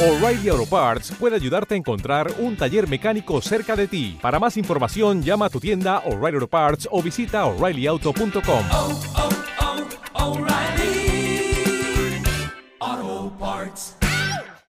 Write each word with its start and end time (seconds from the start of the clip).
O'Reilly 0.00 0.48
Auto 0.48 0.64
Parts 0.64 1.10
puede 1.18 1.34
ayudarte 1.34 1.74
a 1.74 1.76
encontrar 1.76 2.32
un 2.38 2.56
taller 2.56 2.88
mecánico 2.88 3.42
cerca 3.42 3.74
de 3.74 3.88
ti. 3.88 4.16
Para 4.22 4.38
más 4.38 4.56
información, 4.56 5.24
llama 5.24 5.46
a 5.46 5.50
tu 5.50 5.58
tienda 5.58 6.04
O'Reilly 6.06 6.36
Auto 6.36 6.46
Parts 6.46 6.88
o 6.92 7.02
visita 7.02 7.44
oreillyauto.com. 7.46 8.64
oh, 8.70 9.00
oh, 9.16 10.24
O'Reilly 10.24 11.52
Auto 12.78 13.36
Parts. 13.40 13.94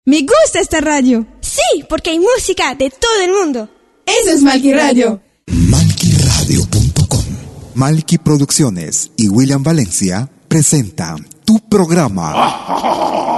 Me 0.04 0.20
gusta 0.20 0.60
esta 0.60 0.80
radio. 0.80 1.26
Sí, 1.40 1.84
porque 1.88 2.10
hay 2.10 2.20
música 2.20 2.76
de 2.76 2.88
todo 2.88 3.20
el 3.24 3.32
mundo. 3.32 3.68
Eso 4.06 4.30
es 4.30 4.42
Malky 4.42 4.72
Radio. 4.72 5.20
Malquiradio.com 5.48 7.24
Malqui 7.74 8.18
Producciones 8.18 9.10
y 9.16 9.28
William 9.28 9.64
Valencia 9.64 10.28
presentan 10.46 11.26
tu 11.44 11.58
programa. 11.68 13.34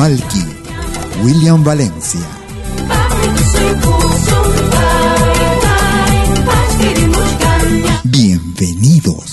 Malky, 0.00 0.46
William 1.22 1.62
Valencia. 1.62 2.26
Bienvenidos. 8.04 9.29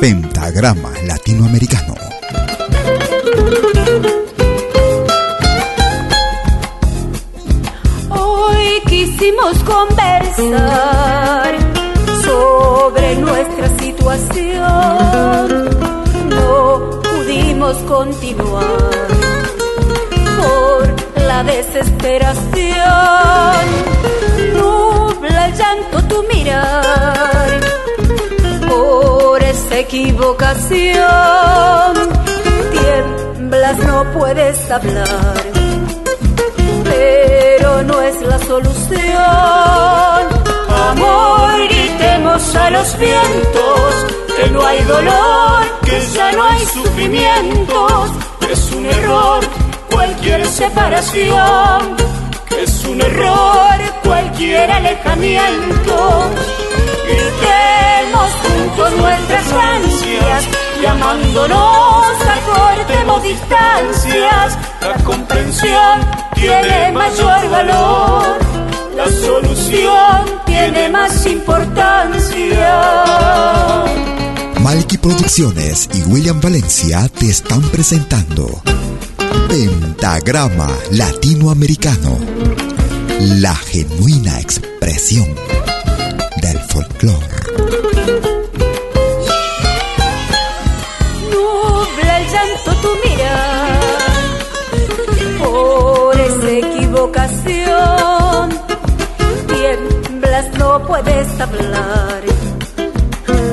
Pentagrama 0.00 0.90
Latinoamericano. 1.06 1.93
Equivocación. 29.94 31.94
Tiemblas, 32.72 33.78
no 33.78 34.04
puedes 34.12 34.70
hablar 34.70 35.34
pero 36.84 37.82
no 37.84 38.02
es 38.02 38.20
la 38.22 38.38
solución. 38.40 38.94
Amor, 40.90 41.68
gritemos 41.68 42.56
a 42.56 42.70
los 42.70 42.98
vientos 42.98 44.06
que 44.36 44.50
no 44.50 44.66
hay 44.66 44.82
dolor, 44.84 45.62
que 45.84 46.00
ya 46.14 46.32
no 46.32 46.42
hay 46.44 46.64
sufrimientos, 46.66 48.10
es 48.50 48.72
un 48.72 48.86
error 48.86 49.44
cualquier 49.90 50.44
separación, 50.46 51.96
es 52.62 52.84
un 52.84 53.00
error 53.00 53.76
cualquier 54.02 54.70
alejamiento. 54.70 56.24
Gritemos 57.08 58.30
juntos 58.42 58.92
nuestras 58.98 59.23
ansias, 59.54 60.44
llamándonos 60.82 61.58
a 61.58 62.40
cortemos 62.46 63.22
distancias. 63.22 64.58
La 64.80 64.94
comprensión 65.04 66.00
tiene 66.34 66.92
mayor 66.92 67.50
valor, 67.50 68.38
la 68.96 69.06
solución 69.06 70.24
tiene 70.46 70.88
más 70.88 71.26
importancia. 71.26 72.82
Malky 74.60 74.98
Producciones 74.98 75.88
y 75.92 76.02
William 76.04 76.40
Valencia 76.40 77.08
te 77.08 77.28
están 77.28 77.60
presentando 77.62 78.62
Pentagrama 79.48 80.68
Latinoamericano. 80.90 82.18
La 83.20 83.54
genuina 83.54 84.40
expresión 84.40 85.28
del 86.40 86.58
folclore. 86.60 87.43
Puedes 100.94 101.40
hablar, 101.40 102.22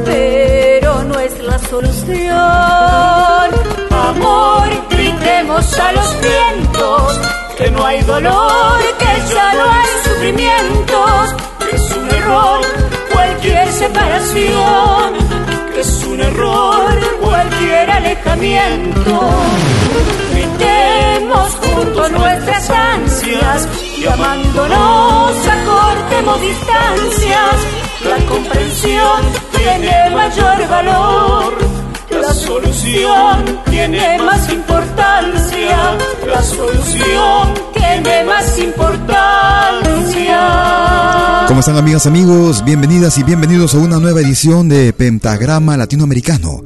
pero 0.05 1.03
no 1.05 1.19
es 1.19 1.39
la 1.43 1.57
solución. 1.57 2.37
Amor, 4.09 4.67
gritemos 4.91 5.79
a 5.79 5.91
los 5.93 6.09
vientos 6.21 7.19
que 7.57 7.71
no 7.71 7.83
hay 7.83 8.01
dolor, 8.03 8.77
que 8.99 9.33
ya 9.33 9.53
no 9.55 9.63
hay 9.71 9.89
sufrimientos, 10.03 11.35
que 11.67 11.75
es 11.77 11.97
un 11.97 12.09
error 12.11 12.61
cualquier 13.11 13.67
separación, 13.71 15.07
que 15.73 15.81
es 15.81 16.03
un 16.05 16.21
error 16.21 16.91
cualquier 17.21 17.89
alejamiento. 17.89 19.19
Gritemos 20.31 21.60
nuestras 22.09 22.69
ansias, 22.69 23.67
llamándonos 23.99 25.47
a 25.47 25.63
cortemos 25.65 26.41
distancias. 26.41 27.55
La 28.03 28.17
comprensión 28.25 29.21
tiene 29.55 30.09
mayor 30.09 30.67
valor. 30.69 31.53
La 32.09 32.33
solución 32.33 33.59
tiene 33.69 34.17
más 34.19 34.51
importancia. 34.51 35.97
La 36.27 36.41
solución 36.41 37.53
tiene 37.73 38.23
más 38.23 38.57
importancia. 38.57 39.81
¿Cómo 41.47 41.59
están 41.59 41.77
amigas, 41.77 42.05
amigos? 42.07 42.63
Bienvenidas 42.63 43.17
y 43.17 43.23
bienvenidos 43.23 43.75
a 43.75 43.77
una 43.77 43.99
nueva 43.99 44.21
edición 44.21 44.69
de 44.69 44.93
Pentagrama 44.93 45.77
Latinoamericano. 45.77 46.63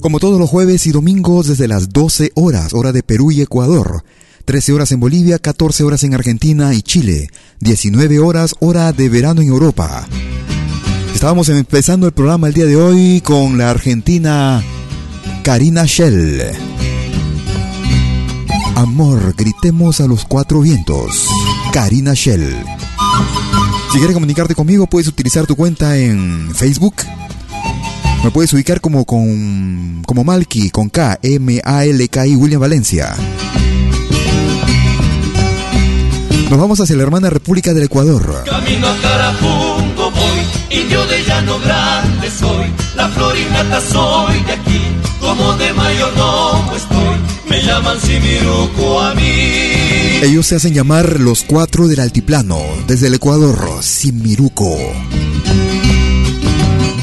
Como 0.00 0.18
todos 0.20 0.38
los 0.38 0.48
jueves 0.48 0.86
y 0.86 0.92
domingos 0.92 1.48
desde 1.48 1.66
las 1.68 1.88
12 1.90 2.32
horas, 2.34 2.74
hora 2.74 2.92
de 2.92 3.02
Perú 3.02 3.32
y 3.32 3.42
Ecuador. 3.42 4.04
13 4.48 4.72
horas 4.72 4.92
en 4.92 5.00
Bolivia, 5.00 5.38
14 5.38 5.84
horas 5.84 6.04
en 6.04 6.14
Argentina 6.14 6.72
y 6.72 6.80
Chile. 6.80 7.28
19 7.60 8.18
horas, 8.18 8.54
hora 8.60 8.94
de 8.94 9.10
verano 9.10 9.42
en 9.42 9.48
Europa. 9.48 10.08
Estábamos 11.14 11.50
empezando 11.50 12.06
el 12.06 12.14
programa 12.14 12.48
el 12.48 12.54
día 12.54 12.64
de 12.64 12.74
hoy 12.74 13.20
con 13.20 13.58
la 13.58 13.68
argentina 13.68 14.64
Karina 15.44 15.84
Shell. 15.84 16.44
Amor, 18.74 19.34
gritemos 19.36 20.00
a 20.00 20.06
los 20.06 20.24
cuatro 20.24 20.62
vientos. 20.62 21.28
Karina 21.70 22.14
Shell. 22.14 22.56
Si 23.92 23.98
quieres 23.98 24.14
comunicarte 24.14 24.54
conmigo, 24.54 24.86
puedes 24.86 25.08
utilizar 25.08 25.46
tu 25.46 25.56
cuenta 25.56 25.98
en 25.98 26.54
Facebook. 26.54 26.94
Me 28.24 28.30
puedes 28.30 28.50
ubicar 28.54 28.80
como 28.80 29.04
con 29.04 30.02
como 30.06 30.24
Malky 30.24 30.70
con 30.70 30.88
K 30.88 31.18
M 31.22 31.60
A 31.62 31.84
L 31.84 32.08
K 32.08 32.26
I 32.26 32.34
William 32.34 32.62
Valencia. 32.62 33.14
Nos 36.50 36.58
vamos 36.58 36.80
hacia 36.80 36.96
la 36.96 37.02
hermana 37.02 37.28
República 37.28 37.74
del 37.74 37.84
Ecuador. 37.84 38.44
Camino 38.48 38.88
a 38.88 38.96
Carapungo 39.02 40.10
voy, 40.10 40.78
indio 40.80 41.04
de 41.06 41.22
llano 41.24 41.58
grande 41.60 42.30
soy. 42.30 42.72
La 42.96 43.06
florinata 43.08 43.82
soy 43.82 44.42
de 44.44 44.52
aquí, 44.52 44.80
como 45.20 45.52
de 45.58 45.72
mayordomo 45.74 46.74
estoy. 46.74 47.18
Me 47.50 47.62
llaman 47.62 48.00
Simiruco 48.00 48.98
a 48.98 49.14
mí. 49.14 50.22
Ellos 50.22 50.46
se 50.46 50.56
hacen 50.56 50.72
llamar 50.72 51.20
los 51.20 51.44
cuatro 51.44 51.86
del 51.86 52.00
altiplano, 52.00 52.58
desde 52.86 53.08
el 53.08 53.14
Ecuador, 53.14 53.82
Simiruco. 53.82 54.74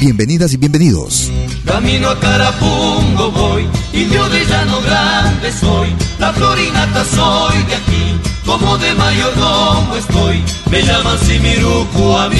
Bienvenidas 0.00 0.52
y 0.52 0.58
bienvenidos. 0.58 1.30
Camino 1.64 2.10
a 2.10 2.20
Carapungo 2.20 3.30
voy, 3.30 3.66
y 3.92 4.06
yo 4.08 4.28
de 4.28 4.44
llano 4.44 4.80
grande 4.82 5.50
soy. 5.52 5.88
La 6.18 6.32
florinata 6.32 7.04
soy 7.04 7.56
de 7.62 7.74
aquí, 7.74 8.20
como 8.44 8.76
de 8.76 8.94
mayordomo 8.94 9.96
estoy. 9.96 10.42
Me 10.70 10.82
llaman 10.82 11.18
Simiruku 11.18 12.12
a 12.12 12.28
mí. 12.28 12.36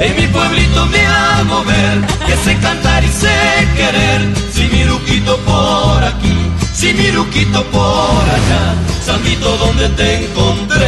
En 0.00 0.16
mi 0.16 0.26
pueblito 0.28 0.86
me 0.86 1.06
hago 1.06 1.64
ver 1.64 2.06
que 2.26 2.36
sé 2.36 2.56
cantar 2.58 3.04
y 3.04 3.08
sé 3.08 3.68
querer. 3.76 4.34
Si 4.52 4.64
mi 4.68 4.84
ruquito 4.84 5.36
por 5.38 6.04
aquí, 6.04 6.37
si 6.78 6.94
mi 6.94 7.10
ruquito 7.10 7.64
por 7.72 8.24
allá, 8.36 8.76
Sandito 9.04 9.56
donde 9.56 9.88
te 9.88 10.26
encontré. 10.26 10.86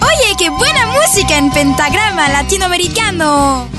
Oye, 0.00 0.36
qué 0.38 0.48
buena 0.48 0.86
música 0.86 1.36
en 1.36 1.50
pentagrama 1.50 2.28
latinoamericano. 2.28 3.75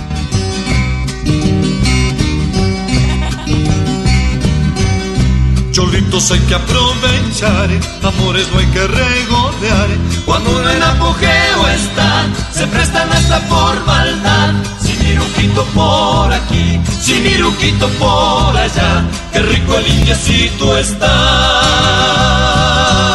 Cholitos 5.88 6.32
hay 6.32 6.40
que 6.42 6.54
aprovechar, 6.54 7.70
amores 8.04 8.46
no 8.52 8.60
hay 8.60 8.66
que 8.66 8.86
regodear. 8.88 9.88
Cuando 10.26 10.50
uno 10.60 10.70
en 10.70 10.84
apogeo 10.84 11.68
está, 11.70 12.26
se 12.52 12.68
prestan 12.68 13.10
hasta 13.10 13.40
por 13.48 13.86
maldad. 13.86 14.54
Si 14.82 14.98
mi 14.98 15.16
ruquito 15.16 15.64
por 15.74 16.34
aquí, 16.34 16.82
si 17.00 17.14
mi 17.22 17.38
ruquito 17.38 17.88
por 18.00 18.58
allá, 18.58 19.06
qué 19.32 19.40
rico 19.40 19.78
el 19.78 19.88
indiecito 19.88 20.78
está. 20.78 21.06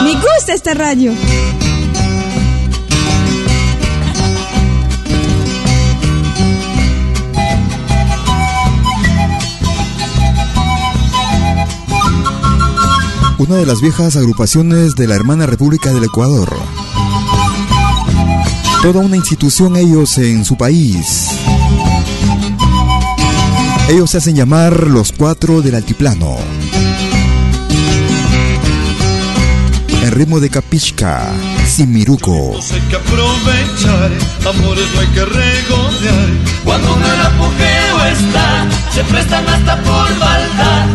Me 0.02 0.14
gusta 0.14 0.54
esta 0.54 0.72
radio. 0.72 1.12
Una 13.42 13.56
de 13.56 13.66
las 13.66 13.80
viejas 13.80 14.14
agrupaciones 14.14 14.94
de 14.94 15.08
la 15.08 15.16
hermana 15.16 15.46
República 15.46 15.90
del 15.90 16.04
Ecuador. 16.04 16.56
Toda 18.82 19.00
una 19.00 19.16
institución 19.16 19.74
ellos 19.74 20.16
en 20.18 20.44
su 20.44 20.56
país. 20.56 21.26
Ellos 23.88 24.12
se 24.12 24.18
hacen 24.18 24.36
llamar 24.36 24.86
los 24.86 25.10
cuatro 25.10 25.60
del 25.60 25.74
altiplano. 25.74 26.36
En 30.04 30.12
ritmo 30.12 30.38
de 30.38 30.48
capichca, 30.48 31.32
Simiruco. 31.66 32.52
Hay 32.72 32.80
que 32.82 32.94
aprovechar, 32.94 34.10
amores 34.48 34.86
no 34.94 35.00
hay 35.00 35.08
que 35.08 35.24
regodear. 35.24 36.28
Cuando 36.64 36.94
en 36.94 37.20
apogeo 37.20 38.04
está, 38.06 38.68
se 38.94 39.02
prestan 39.02 39.48
hasta 39.48 39.82
por 39.82 40.16
maldad. 40.16 40.86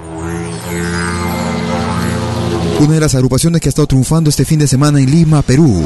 Una 2.81 2.94
de 2.94 3.00
las 3.00 3.16
agrupaciones 3.16 3.61
que 3.61 3.69
ha 3.69 3.70
estado 3.70 3.88
triunfando 3.88 4.31
este 4.31 4.44
fin 4.44 4.61
de 4.61 4.69
semana 4.69 5.00
en 5.00 5.11
Lima, 5.11 5.43
Perú. 5.43 5.82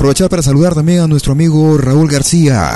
Aprovechar 0.00 0.30
para 0.30 0.42
saludar 0.42 0.74
también 0.74 1.00
a 1.00 1.06
nuestro 1.06 1.32
amigo 1.32 1.76
Raúl 1.76 2.08
García, 2.08 2.70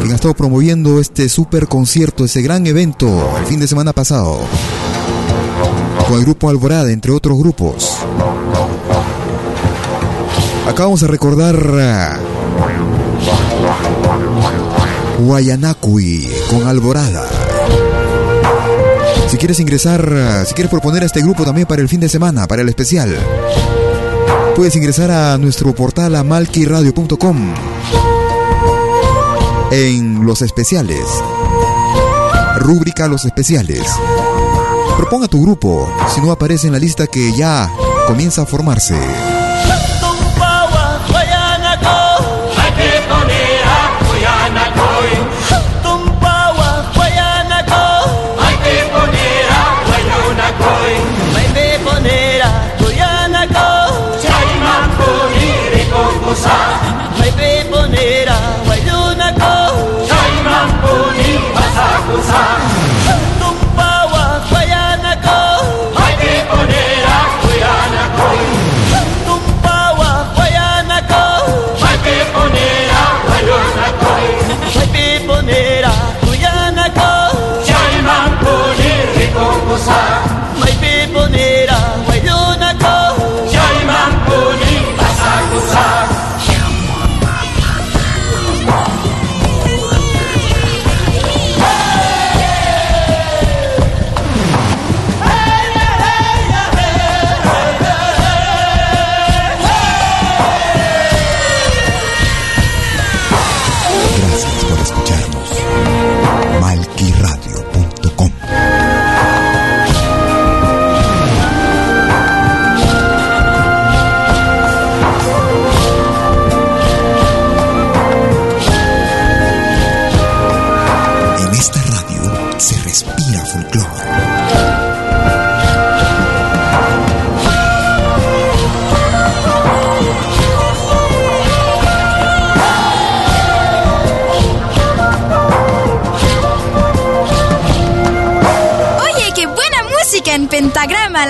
quien 0.00 0.10
ha 0.10 0.16
estado 0.16 0.34
promoviendo 0.34 0.98
este 0.98 1.28
super 1.28 1.68
concierto, 1.68 2.24
ese 2.24 2.42
gran 2.42 2.66
evento 2.66 3.36
el 3.38 3.46
fin 3.46 3.60
de 3.60 3.68
semana 3.68 3.92
pasado 3.92 4.40
con 6.08 6.18
el 6.18 6.24
grupo 6.24 6.48
Alborada, 6.48 6.90
entre 6.90 7.12
otros 7.12 7.38
grupos. 7.38 7.96
Acá 10.66 10.82
vamos 10.82 11.04
a 11.04 11.06
recordar 11.06 11.54
a 11.78 12.18
Guayanacui 15.20 16.28
con 16.50 16.66
Alborada. 16.66 17.24
Si 19.28 19.36
quieres 19.36 19.60
ingresar, 19.60 20.44
si 20.44 20.54
quieres 20.54 20.72
proponer 20.72 21.04
a 21.04 21.06
este 21.06 21.22
grupo 21.22 21.44
también 21.44 21.68
para 21.68 21.82
el 21.82 21.88
fin 21.88 22.00
de 22.00 22.08
semana, 22.08 22.48
para 22.48 22.62
el 22.62 22.68
especial, 22.68 23.16
puedes 24.54 24.76
ingresar 24.76 25.10
a 25.10 25.38
nuestro 25.38 25.74
portal 25.74 26.14
amalquiradio.com 26.16 27.54
en 29.70 30.26
los 30.26 30.42
especiales. 30.42 31.04
Rúbrica 32.56 33.08
Los 33.08 33.24
Especiales. 33.24 33.82
Proponga 34.96 35.28
tu 35.28 35.42
grupo, 35.42 35.88
si 36.14 36.20
no 36.20 36.30
aparece 36.30 36.66
en 36.66 36.74
la 36.74 36.78
lista 36.78 37.06
que 37.06 37.32
ya 37.32 37.70
comienza 38.06 38.42
a 38.42 38.46
formarse. 38.46 38.94
Cosa 56.32 56.48
Maipe 57.18 57.68
ponera 57.70 58.36
Wailuna 58.68 59.28
ko 59.36 59.52
Shaiman 60.08 60.68
puni 60.80 61.32
Pasakusa 61.54 62.42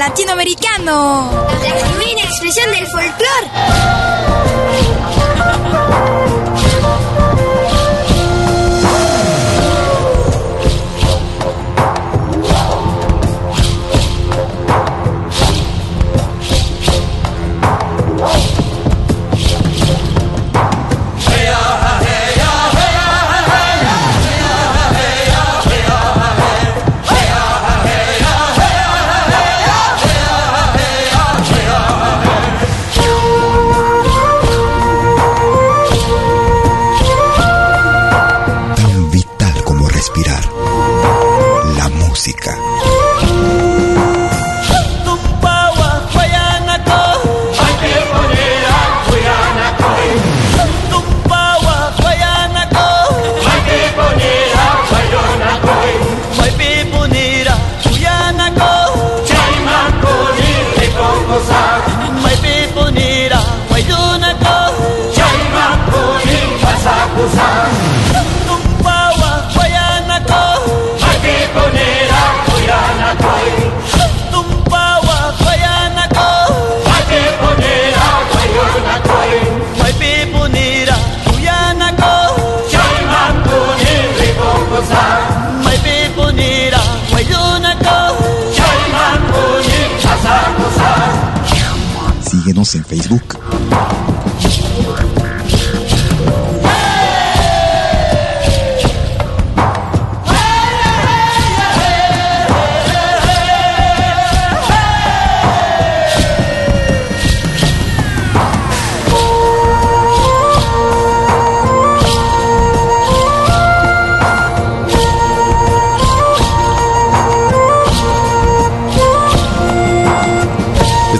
latinoamericano. 0.02 1.22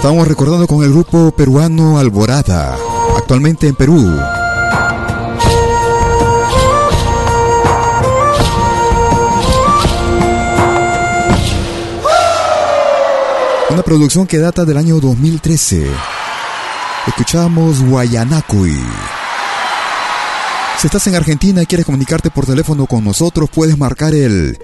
Estamos 0.03 0.27
recordando 0.27 0.67
con 0.67 0.83
el 0.83 0.91
grupo 0.91 1.31
peruano 1.31 1.97
Alborada, 1.97 2.77
actualmente 3.15 3.69
en 3.69 3.75
Perú. 3.75 4.19
Una 13.69 13.81
producción 13.85 14.27
que 14.27 14.39
data 14.39 14.65
del 14.65 14.75
año 14.75 14.99
2013. 14.99 15.87
Escuchamos 17.07 17.81
Guayanacuy. 17.81 18.77
Si 20.79 20.87
estás 20.87 21.07
en 21.07 21.15
Argentina 21.15 21.63
y 21.63 21.65
quieres 21.65 21.85
comunicarte 21.85 22.29
por 22.29 22.45
teléfono 22.45 22.87
con 22.87 23.05
nosotros, 23.05 23.49
puedes 23.49 23.77
marcar 23.77 24.13
el 24.13 24.59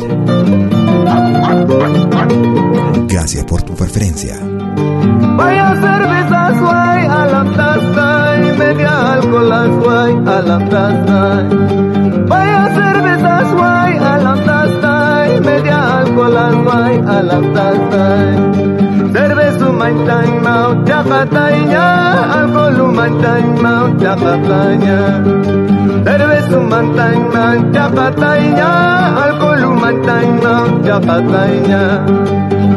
Gracias 3.08 3.44
por 3.44 3.62
tu 3.62 3.74
preferencia. 3.74 4.40
Vaya 5.36 5.68
a 5.70 7.26
la 7.26 7.44
taza 7.56 8.21
media 8.60 8.92
alcohol 9.12 9.52
guay 9.82 10.12
a 10.34 10.38
la 10.48 10.58
taza. 10.72 11.22
Vaya 12.30 12.62
cervezas 12.76 13.48
guay 13.58 13.92
a 14.10 14.14
la 14.24 14.34
y 15.34 15.40
media 15.40 15.78
alcohol 15.98 16.36
guay 16.64 16.94
a 17.14 17.18
la 17.28 17.38
taza. 17.54 18.06
Cerveza 19.14 19.68
mantain 19.80 20.32
mau 20.44 20.68
jakatainya 20.88 21.86
alkohol 22.38 22.78
mantain 22.98 23.46
mau 23.64 23.86
jakatainya. 24.02 25.00
Cerveza 26.06 26.58
mantain 26.72 27.20
mau 27.34 27.56
jakatainya 27.76 28.72
alkohol 29.24 29.62
mantain 29.82 30.30
mau 30.44 30.66
jakatainya. 30.88 31.84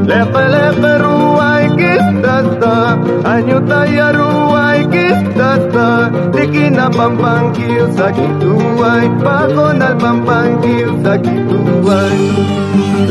Lepe 0.10 0.44
lepe 0.53 0.91
ruai 1.03 1.54
kistasta 1.96 3.00
Anyo 3.24 3.60
taya 3.68 4.12
ruai 4.12 4.84
kistasta 4.92 6.12
Dikina 6.36 6.90
pampangkil 6.92 7.88
sakituai 7.96 9.08
Pakonal 9.24 9.96
pampangkil 9.96 10.90
sakituai 11.04 12.18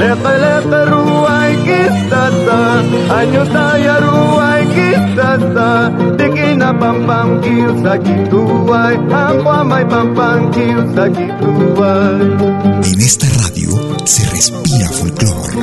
Lepe 0.00 0.33
lepe 0.45 0.81
ruai 0.93 1.53
kistasta 1.67 2.61
Anyo 3.19 3.45
taya 3.49 3.97
ruai 4.05 4.62
kistasta 4.76 5.69
Dikina 6.19 6.71
pampangkil 6.76 7.73
sakituai 7.81 8.95
Ako 9.09 9.49
amay 9.50 9.85
pampangkil 9.88 10.81
sakituai 10.93 12.25
En 12.85 13.00
esta 13.00 13.26
radio 13.41 13.71
se 14.05 14.23
respira 14.31 14.88
folclore. 14.93 15.55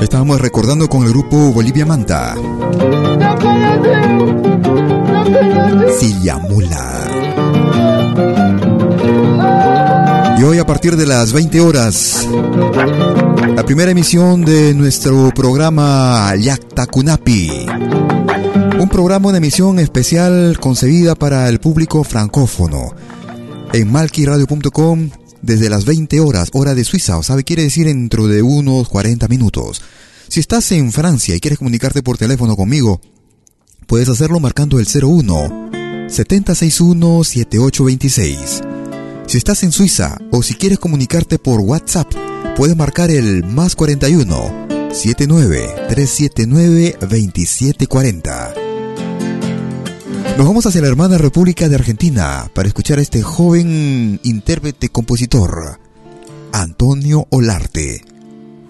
Estábamos 0.00 0.40
recordando 0.40 0.88
con 0.88 1.04
el 1.04 1.10
grupo 1.10 1.52
Bolivia 1.52 1.84
Manta. 1.84 2.34
Siyamula. 5.98 6.94
Y 10.38 10.42
hoy 10.44 10.58
a 10.58 10.64
partir 10.66 10.96
de 10.96 11.04
las 11.06 11.32
20 11.32 11.60
horas, 11.60 12.28
la 13.56 13.64
primera 13.64 13.90
emisión 13.90 14.44
de 14.44 14.72
nuestro 14.74 15.32
programa 15.34 16.32
Yakta 16.36 16.86
Kunapi. 16.86 17.66
Un 18.78 18.88
programa 18.88 19.32
de 19.32 19.38
emisión 19.38 19.80
especial 19.80 20.58
concebida 20.60 21.16
para 21.16 21.48
el 21.48 21.58
público 21.58 22.04
francófono. 22.04 22.94
En 23.72 23.90
malquiradio.com 23.90 25.10
desde 25.42 25.70
las 25.70 25.84
20 25.84 26.20
horas, 26.20 26.50
hora 26.52 26.74
de 26.74 26.84
Suiza, 26.84 27.18
o 27.18 27.22
sabe, 27.22 27.44
quiere 27.44 27.62
decir 27.62 27.86
dentro 27.86 28.26
de 28.26 28.42
unos 28.42 28.88
40 28.88 29.28
minutos. 29.28 29.82
Si 30.28 30.40
estás 30.40 30.70
en 30.72 30.92
Francia 30.92 31.34
y 31.34 31.40
quieres 31.40 31.58
comunicarte 31.58 32.02
por 32.02 32.18
teléfono 32.18 32.56
conmigo, 32.56 33.00
puedes 33.86 34.08
hacerlo 34.08 34.40
marcando 34.40 34.78
el 34.78 34.86
01 34.86 35.70
761 36.08 37.24
7826. 37.24 38.60
Si 39.26 39.38
estás 39.38 39.62
en 39.62 39.72
Suiza 39.72 40.18
o 40.30 40.42
si 40.42 40.54
quieres 40.54 40.78
comunicarte 40.78 41.38
por 41.38 41.60
WhatsApp, 41.60 42.10
puedes 42.56 42.76
marcar 42.76 43.10
el 43.10 43.44
más 43.44 43.76
41 43.76 44.68
79 44.92 45.74
379 45.88 46.96
2740. 47.00 48.67
Nos 50.38 50.46
vamos 50.46 50.64
hacia 50.66 50.80
la 50.80 50.86
hermana 50.86 51.18
República 51.18 51.68
de 51.68 51.74
Argentina 51.74 52.48
para 52.54 52.68
escuchar 52.68 53.00
a 53.00 53.02
este 53.02 53.22
joven 53.22 54.20
intérprete 54.22 54.88
compositor, 54.88 55.80
Antonio 56.52 57.26
Olarte. 57.30 58.04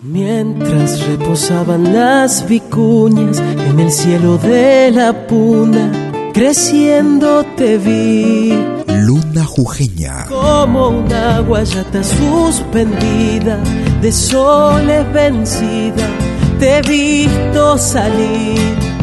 Mientras 0.00 1.06
reposaban 1.06 1.92
las 1.92 2.48
vicuñas 2.48 3.38
en 3.38 3.80
el 3.80 3.92
cielo 3.92 4.38
de 4.38 4.92
la 4.92 5.26
puna, 5.26 6.30
creciendo 6.32 7.44
te 7.58 7.76
vi. 7.76 8.54
Luna 9.02 9.44
Jujeña. 9.44 10.24
Como 10.24 10.88
una 10.88 11.40
guayata 11.40 12.02
suspendida, 12.02 13.62
de 14.00 14.10
soles 14.10 15.12
vencida, 15.12 16.08
te 16.58 16.78
he 16.78 16.80
visto 16.80 17.76
salir 17.76 18.97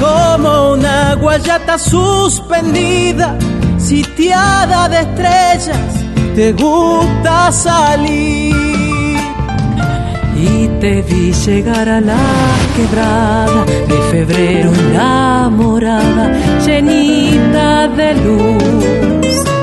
como 0.00 0.72
una 0.72 1.14
guayata 1.14 1.78
suspendida, 1.78 3.36
sitiada 3.78 4.88
de 4.88 5.00
estrellas, 5.00 6.04
te 6.34 6.52
gusta 6.52 7.52
salir. 7.52 8.54
Y 10.36 10.68
te 10.80 11.02
vi 11.02 11.32
llegar 11.32 11.88
a 11.88 12.00
la 12.00 12.16
quebrada 12.76 13.64
de 13.64 13.98
febrero 14.10 14.72
enamorada, 14.74 16.32
llenita 16.66 17.88
de 17.88 18.14
luz. 18.14 19.53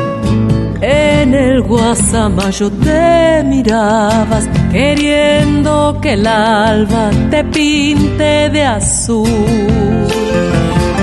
En 0.81 1.35
el 1.35 1.61
guasamayo 1.61 2.71
te 2.71 3.43
mirabas, 3.45 4.49
queriendo 4.71 5.99
que 6.01 6.13
el 6.13 6.25
alba 6.25 7.11
te 7.29 7.43
pinte 7.43 8.49
de 8.49 8.65
azul. 8.65 9.27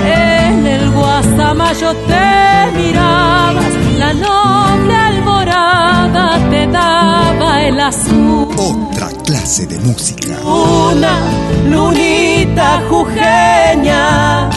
En 0.05 0.67
el 0.67 0.91
guasamayo 0.91 1.93
te 2.07 2.77
mirabas, 2.77 3.73
la 3.97 4.13
noble 4.13 4.93
alborada 4.93 6.37
te 6.49 6.67
daba 6.67 7.63
el 7.63 7.79
azul. 7.79 8.49
Otra 8.57 9.07
clase 9.23 9.65
de 9.65 9.79
música. 9.79 10.41
Una 10.43 11.19
lunita 11.69 12.81
jujeña, 12.89 14.48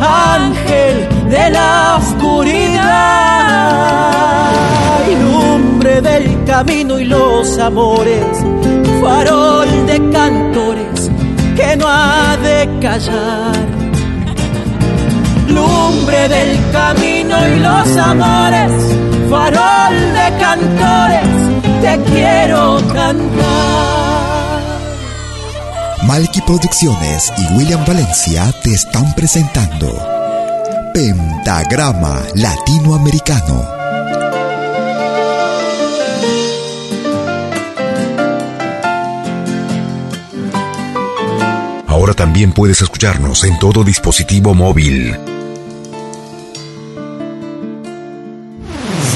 ángel 0.00 1.08
de 1.28 1.50
la 1.50 1.96
oscuridad, 1.98 2.82
lumbre 5.22 6.00
del 6.00 6.44
camino 6.44 6.98
y 6.98 7.04
los 7.04 7.58
amores, 7.58 8.26
farol 9.00 9.86
de 9.86 10.10
cantores 10.10 11.10
que 11.56 11.76
no 11.76 11.86
ha 11.88 12.36
de 12.42 12.68
callar. 12.80 13.54
Lumbre 15.48 16.28
del 16.28 16.58
camino 16.72 17.36
y 17.48 17.60
los 17.60 17.96
amores, 17.96 18.72
farol 19.30 19.94
de 20.18 20.38
cantores, 20.38 21.28
te 21.82 22.12
quiero 22.12 22.80
cantar. 22.92 24.03
Malky 26.06 26.42
Producciones 26.42 27.32
y 27.38 27.54
William 27.54 27.82
Valencia 27.86 28.52
te 28.62 28.74
están 28.74 29.14
presentando 29.14 29.88
Pentagrama 30.92 32.20
Latinoamericano. 32.34 33.64
Ahora 41.86 42.12
también 42.12 42.52
puedes 42.52 42.82
escucharnos 42.82 43.42
en 43.44 43.58
todo 43.58 43.82
dispositivo 43.82 44.52
móvil. 44.52 45.16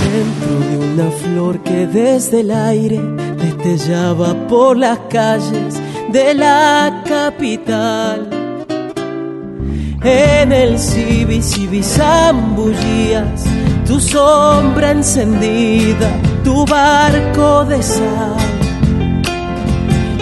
Centro 0.01 0.61
de 0.71 0.79
una 0.79 1.11
flor 1.11 1.63
que 1.63 1.87
desde 1.87 2.41
el 2.41 2.51
aire 2.51 2.99
destellaba 3.37 4.35
por 4.49 4.79
las 4.79 4.99
calles 5.11 5.75
de 6.13 6.35
la 6.35 7.03
capital. 7.07 8.29
En 10.03 10.53
el 10.53 10.79
Cibi 10.79 11.83
zambullías 11.83 13.45
tu 13.87 14.01
sombra 14.01 14.93
encendida, 14.93 16.11
tu 16.45 16.65
barco 16.67 17.65
de 17.65 17.83
sal. 17.83 18.37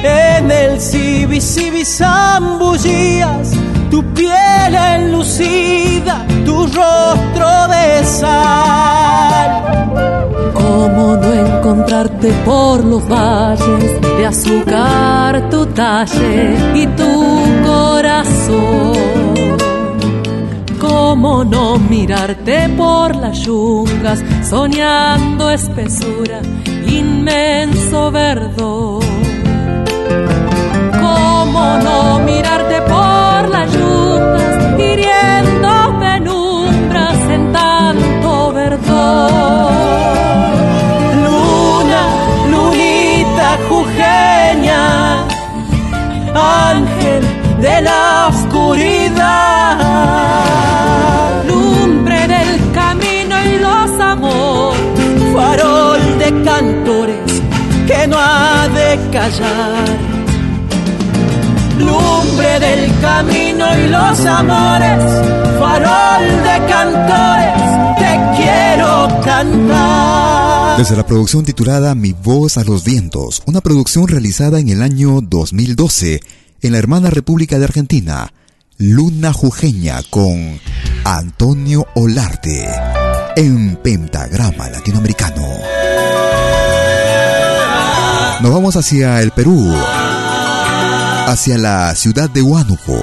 En 0.03 0.51
el 0.51 0.81
Cibi 0.81 1.85
zambullías 1.85 3.53
tu 3.91 4.03
piel 4.15 4.75
enlucida, 4.75 6.25
tu 6.45 6.67
rostro 6.67 7.69
de 7.69 8.05
sal. 8.05 10.16
¿Cómo 10.59 11.17
no 11.17 11.33
encontrarte 11.33 12.33
por 12.45 12.85
los 12.85 13.07
valles 13.09 14.01
de 14.19 14.27
azúcar 14.27 15.51
tu 15.51 15.67
talle 15.67 16.57
y 16.75 16.87
tu 16.89 17.43
corazón? 17.65 18.97
¿Cómo 20.81 21.45
no 21.45 21.79
mirarte 21.79 22.69
por 22.77 23.17
las 23.17 23.39
yungas 23.41 24.23
soñando 24.43 25.51
espesura, 25.51 26.41
inmenso 26.89 28.11
verdor? 28.11 29.05
¿Cómo 31.01 31.79
no 31.85 32.19
mirarte 32.21 32.81
por 32.83 33.06
callar 59.13 60.17
lumbre 61.79 62.61
del 62.61 63.01
camino 63.01 63.67
y 63.79 63.89
los 63.89 64.21
amores, 64.27 65.03
farol 65.59 66.27
de 66.43 66.67
cantores, 66.69 67.99
te 67.99 68.43
quiero 68.43 69.09
cantar. 69.25 70.79
Desde 70.79 70.97
la 70.97 71.07
producción 71.07 71.45
titulada 71.45 71.95
Mi 71.95 72.13
voz 72.13 72.59
a 72.59 72.65
los 72.65 72.85
vientos, 72.85 73.43
una 73.47 73.61
producción 73.61 74.09
realizada 74.09 74.59
en 74.59 74.69
el 74.69 74.83
año 74.83 75.21
2012 75.21 76.21
en 76.63 76.73
la 76.73 76.79
hermana 76.79 77.11
República 77.11 77.59
de 77.59 77.65
Argentina, 77.65 78.33
Luna 78.79 79.33
Jujeña 79.33 80.01
con 80.11 80.61
Antonio 81.05 81.87
Olarte 81.95 82.69
en 83.37 83.77
Pentagrama 83.77 84.69
Latinoamericano. 84.71 85.43
Nos 88.41 88.53
vamos 88.53 88.77
hacia 88.77 89.23
el 89.23 89.31
Perú, 89.31 89.75
hacia 91.27 91.59
la 91.59 91.95
ciudad 91.95 92.29
de 92.29 92.43
Huánuco. 92.43 92.99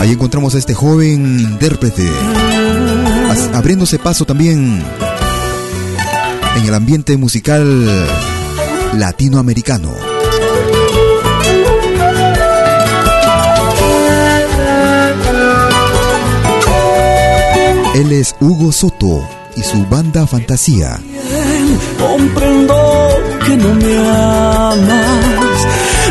Ahí 0.00 0.12
encontramos 0.12 0.54
a 0.54 0.58
este 0.58 0.74
joven 0.74 1.40
intérprete, 1.40 2.10
abriéndose 3.54 3.98
paso 3.98 4.24
también 4.24 4.82
en 6.56 6.64
el 6.66 6.74
ambiente 6.74 7.16
musical 7.16 7.88
latinoamericano. 8.94 9.92
Él 17.94 18.10
es 18.10 18.34
Hugo 18.40 18.72
Soto 18.72 19.26
y 19.56 19.62
su 19.62 19.86
banda 19.86 20.26
Fantasía. 20.26 20.98
Comprendo 21.98 22.74
que 23.44 23.56
no 23.56 23.74
me 23.74 23.98
amas, 23.98 25.58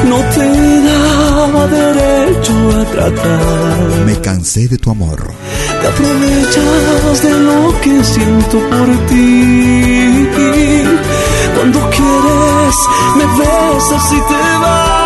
no 0.10 0.18
te 0.36 0.82
daba 0.90 1.68
derecho 1.68 2.54
a 2.80 2.86
tratar. 2.86 4.06
Me 4.06 4.20
cansé 4.22 4.68
de 4.68 4.78
tu 4.78 4.92
amor. 4.92 5.20
Te 5.82 5.88
aprovechas 5.88 7.24
de 7.24 7.40
lo 7.40 7.82
que 7.82 8.04
siento 8.04 8.58
por 8.70 8.88
ti. 9.08 10.30
Cuando 11.56 11.80
quieres, 11.90 12.76
me 13.18 13.26
besas 13.38 14.12
y 14.12 14.20
te 14.30 14.60
vas. 14.62 15.03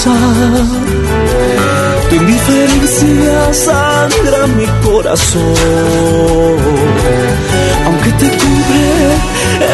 pasar. 0.00 0.64
Tu 2.08 2.14
indiferencia 2.16 3.52
sangra 3.52 4.46
mi 4.58 4.66
corazón. 4.84 6.56
Aunque 7.86 8.10
te 8.12 8.28
cubre 8.30 8.84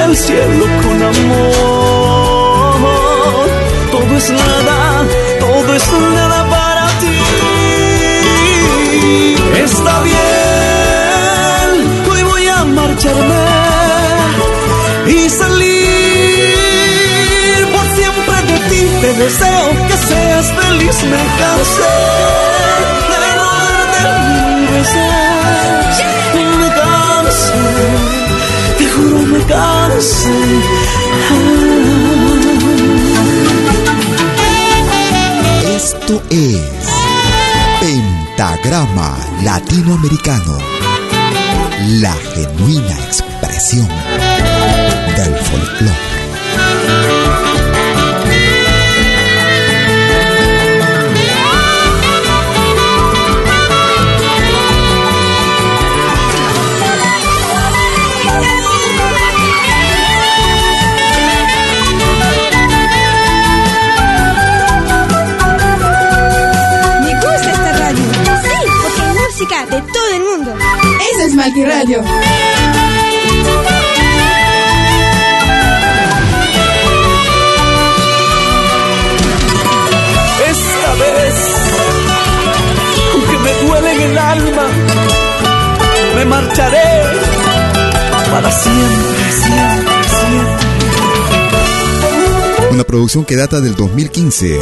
el 0.04 0.12
cielo 0.16 0.64
con 0.82 1.02
amor, 1.02 2.76
todo 3.90 4.12
es 4.16 4.30
nada, 4.30 4.78
todo 5.40 5.74
es 5.74 5.92
nada 6.14 6.38
para 6.50 6.86
ti. 7.00 7.18
Está 9.64 9.94
bien, 10.02 11.76
hoy 12.10 12.22
voy 12.22 12.46
a 12.48 12.64
marcharme 12.64 13.44
y 15.08 15.28
salir 15.30 15.76
por 17.72 17.86
siempre 17.96 18.36
de 18.48 18.56
ti, 18.68 18.82
te 19.00 19.10
deseo 19.24 19.55
seas 20.46 20.64
feliz. 20.64 20.96
Me 21.04 21.22
cansé 21.38 21.94
de 23.10 23.16
robarte 23.36 24.00
mil 24.28 24.68
besos. 24.70 25.96
Me 26.58 26.68
cansé, 26.68 27.64
te 28.78 28.84
juro 28.90 29.20
me 29.26 29.40
cansé. 29.44 30.38
Esto 35.76 36.14
es 36.30 36.60
Pentagrama 37.80 39.10
Latinoamericano, 39.42 40.58
la 42.00 42.14
genuina 42.34 42.96
expresión 43.06 43.88
del 45.16 45.34
folclore. 45.36 47.15
Malquiradio. 71.36 72.02
Esta 80.48 80.94
vez, 80.94 81.34
aunque 83.12 83.38
me 83.38 83.52
duele 83.66 83.92
en 83.92 84.00
el 84.10 84.18
alma, 84.18 84.66
me 86.16 86.24
marcharé 86.24 87.02
para 88.30 88.50
siempre, 88.50 89.32
siempre, 89.32 89.94
siempre. 90.20 90.66
Una 92.72 92.84
producción 92.84 93.24
que 93.26 93.36
data 93.36 93.60
del 93.60 93.76
2015. 93.76 94.58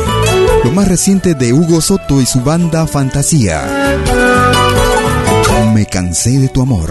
Lo 0.64 0.72
más 0.72 0.88
reciente 0.88 1.34
de 1.34 1.52
Hugo 1.52 1.80
Soto 1.80 2.20
y 2.20 2.26
su 2.26 2.40
banda 2.40 2.86
Fantasía. 2.88 3.83
Me 5.74 5.86
cansé 5.86 6.38
de 6.38 6.48
tu 6.48 6.62
amor. 6.62 6.88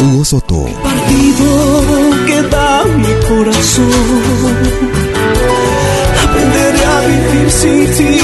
Hugo 0.00 0.24
Soto. 0.24 0.64
Partido 0.82 1.46
que 2.26 2.42
da 2.48 2.82
mi 2.96 3.12
corazón. 3.28 4.56
Aprenderé 6.24 6.82
a 6.82 7.00
vivir 7.00 7.50
sin 7.50 7.86
ti. 7.94 8.18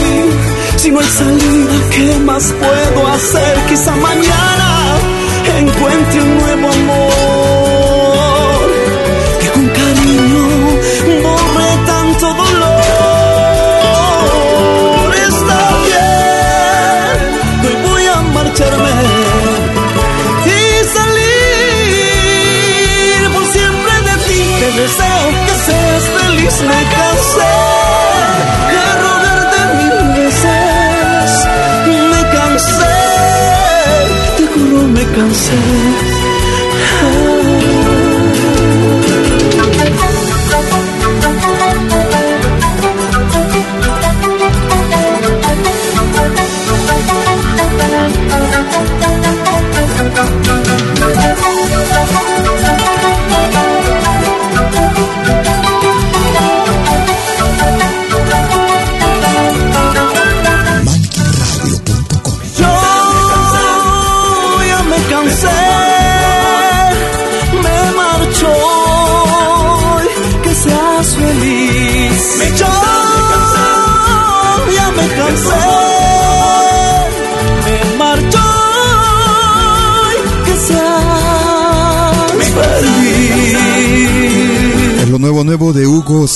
Si 0.76 0.90
no 0.90 1.00
hay 1.00 1.06
salida, 1.06 1.74
¿qué 1.90 2.18
más 2.24 2.54
puedo 2.58 3.06
hacer? 3.08 3.58
Quizá 3.68 3.94
mañana 3.96 4.96
encuentre 5.58 6.22
un 6.22 6.38
nuevo 6.38 6.68
amor. 6.72 7.09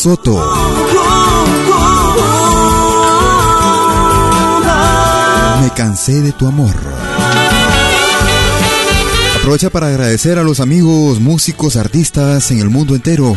Soto. 0.05 0.35
Me 5.63 5.71
cansé 5.71 6.21
de 6.21 6.33
tu 6.33 6.47
amor. 6.47 6.75
Aprovecha 9.39 9.71
para 9.71 9.87
agradecer 9.87 10.39
a 10.39 10.43
los 10.43 10.61
amigos, 10.61 11.21
músicos, 11.21 11.77
artistas 11.77 12.51
en 12.51 12.59
el 12.59 12.69
mundo 12.69 12.95
entero, 12.95 13.35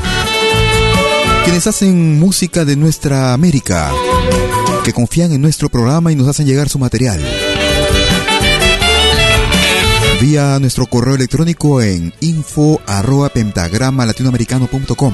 quienes 1.45 1.65
hacen 1.67 2.19
música 2.19 2.65
de 2.65 2.75
nuestra 2.75 3.31
América, 3.31 3.89
que 4.83 4.91
confían 4.91 5.31
en 5.31 5.41
nuestro 5.41 5.69
programa 5.69 6.11
y 6.11 6.17
nos 6.17 6.27
hacen 6.27 6.47
llegar 6.47 6.67
su 6.67 6.79
material. 6.79 7.25
Vía 10.19 10.59
nuestro 10.59 10.85
correo 10.87 11.15
electrónico 11.15 11.81
en 11.81 12.13
info 12.19 12.81
arroba 12.85 13.29
pentagrama 13.29 14.05
latinoamericano.com. 14.05 15.13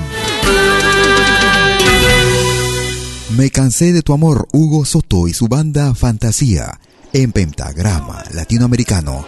Me 3.35 3.49
cansé 3.49 3.93
de 3.93 4.03
tu 4.03 4.13
amor, 4.13 4.47
Hugo 4.51 4.85
Soto 4.85 5.27
y 5.27 5.33
su 5.33 5.47
banda 5.47 5.95
Fantasía 5.95 6.79
en 7.13 7.31
Pentagrama 7.31 8.23
Latinoamericano. 8.31 9.25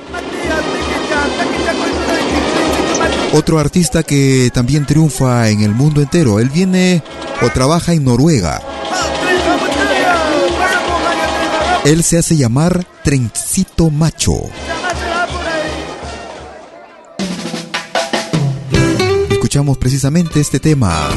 Otro 3.33 3.57
artista 3.57 4.03
que 4.03 4.51
también 4.53 4.85
triunfa 4.85 5.49
en 5.49 5.61
el 5.61 5.71
mundo 5.71 6.03
entero. 6.03 6.39
Él 6.39 6.49
viene 6.49 7.01
o 7.41 7.49
trabaja 7.49 7.93
en 7.93 8.03
Noruega. 8.05 8.61
Él 11.83 12.03
se 12.03 12.19
hace 12.19 12.37
llamar 12.37 12.85
Trencito 13.03 13.89
Macho. 13.89 14.35
Escuchamos 19.55 19.77
precisamente 19.77 20.41
este 20.41 20.59
tema 20.59 21.07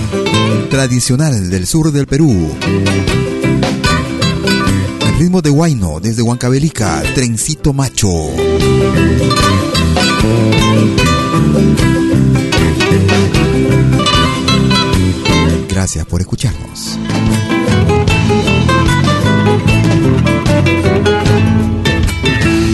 tradicional 0.70 1.50
del 1.50 1.66
sur 1.66 1.90
del 1.90 2.06
Perú. 2.06 2.54
El 5.08 5.18
ritmo 5.18 5.42
de 5.42 5.50
Huayno 5.50 5.98
desde 5.98 6.22
Huancavelica, 6.22 7.02
Trencito 7.16 7.72
Macho. 7.72 8.08
Gracias 15.68 16.06
por 16.06 16.20
escucharnos. 16.20 16.96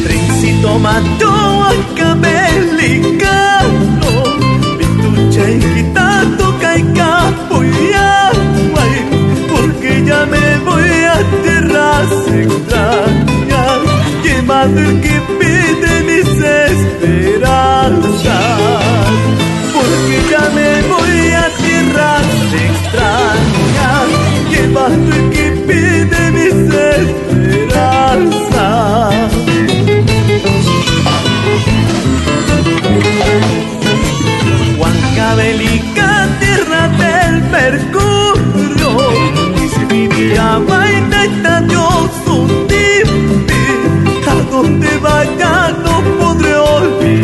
Trencito 0.04 0.78
macho 0.78 1.30
huancabelicano 1.58 3.23
Quitando 5.34 6.56
caica 6.60 7.32
guay, 7.50 8.96
Porque 9.50 10.04
ya 10.06 10.24
me 10.26 10.58
voy 10.58 10.90
a 11.12 11.16
tierras 11.42 12.12
extrañas 12.28 13.80
Llevando 14.22 14.80
el 14.80 15.00
que 15.00 15.20
pide 15.40 16.02
mis 16.04 16.28
esperanzas 16.68 17.50
Porque 19.74 20.22
ya 20.30 20.44
me 20.54 20.82
voy 20.86 21.32
a 21.32 21.48
tierras 21.64 22.26
extrañas 22.68 24.06
Llevando 24.50 25.16
el 25.16 25.30
que 25.30 25.43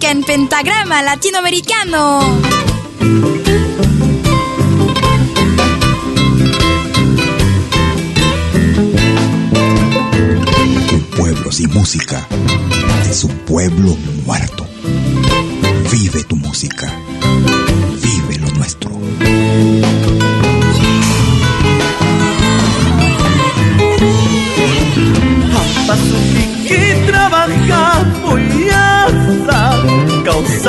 música 0.00 0.10
en 0.12 0.22
pentagrama 0.24 1.02
latinoamericano. 1.02 2.20
Un 10.92 11.02
pueblo 11.16 11.52
sin 11.52 11.70
música 11.72 12.26
es 13.10 13.24
un 13.24 13.36
pueblo 13.44 13.96
muerto. 14.24 14.66
Vive 15.92 16.24
tu 16.24 16.36
música. 16.36 16.90
Vive 18.02 18.38
lo 18.38 18.50
nuestro. 18.52 18.90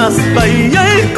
Causas 0.02 0.34
vaya 0.34 1.00
el 1.00 1.14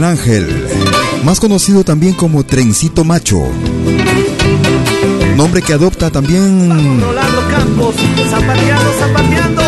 Miguel 0.00 0.18
Ángel, 0.18 0.66
más 1.24 1.40
conocido 1.40 1.84
también 1.84 2.14
como 2.14 2.42
Trencito 2.42 3.04
Macho. 3.04 3.38
Nombre 5.36 5.60
que 5.60 5.74
adopta 5.74 6.10
también 6.10 7.02
Campos, 7.50 7.96
zapateando, 8.30 8.92
zapateando. 8.98 9.62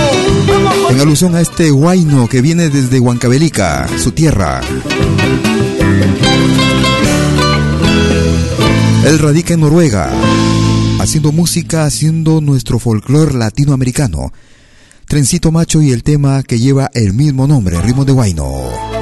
En 0.88 1.01
alusión 1.01 1.35
a 1.35 1.42
este 1.42 1.71
guayno 1.71 2.29
que 2.29 2.40
viene 2.40 2.71
desde 2.71 2.99
Huancavelica, 2.99 3.87
su 3.99 4.12
tierra. 4.12 4.62
Él 9.05 9.18
radica 9.18 9.53
en 9.53 9.61
Noruega, 9.61 10.11
haciendo 10.99 11.33
música, 11.33 11.85
haciendo 11.85 12.40
nuestro 12.40 12.79
folclore 12.79 13.35
latinoamericano. 13.35 14.33
Trencito 15.07 15.53
Macho 15.53 15.83
y 15.83 15.92
el 15.92 16.03
tema 16.03 16.42
que 16.42 16.59
lleva 16.59 16.90
el 16.95 17.12
mismo 17.12 17.47
nombre, 17.47 17.83
ritmo 17.83 18.07
de 18.07 18.12
guayno. 18.12 19.01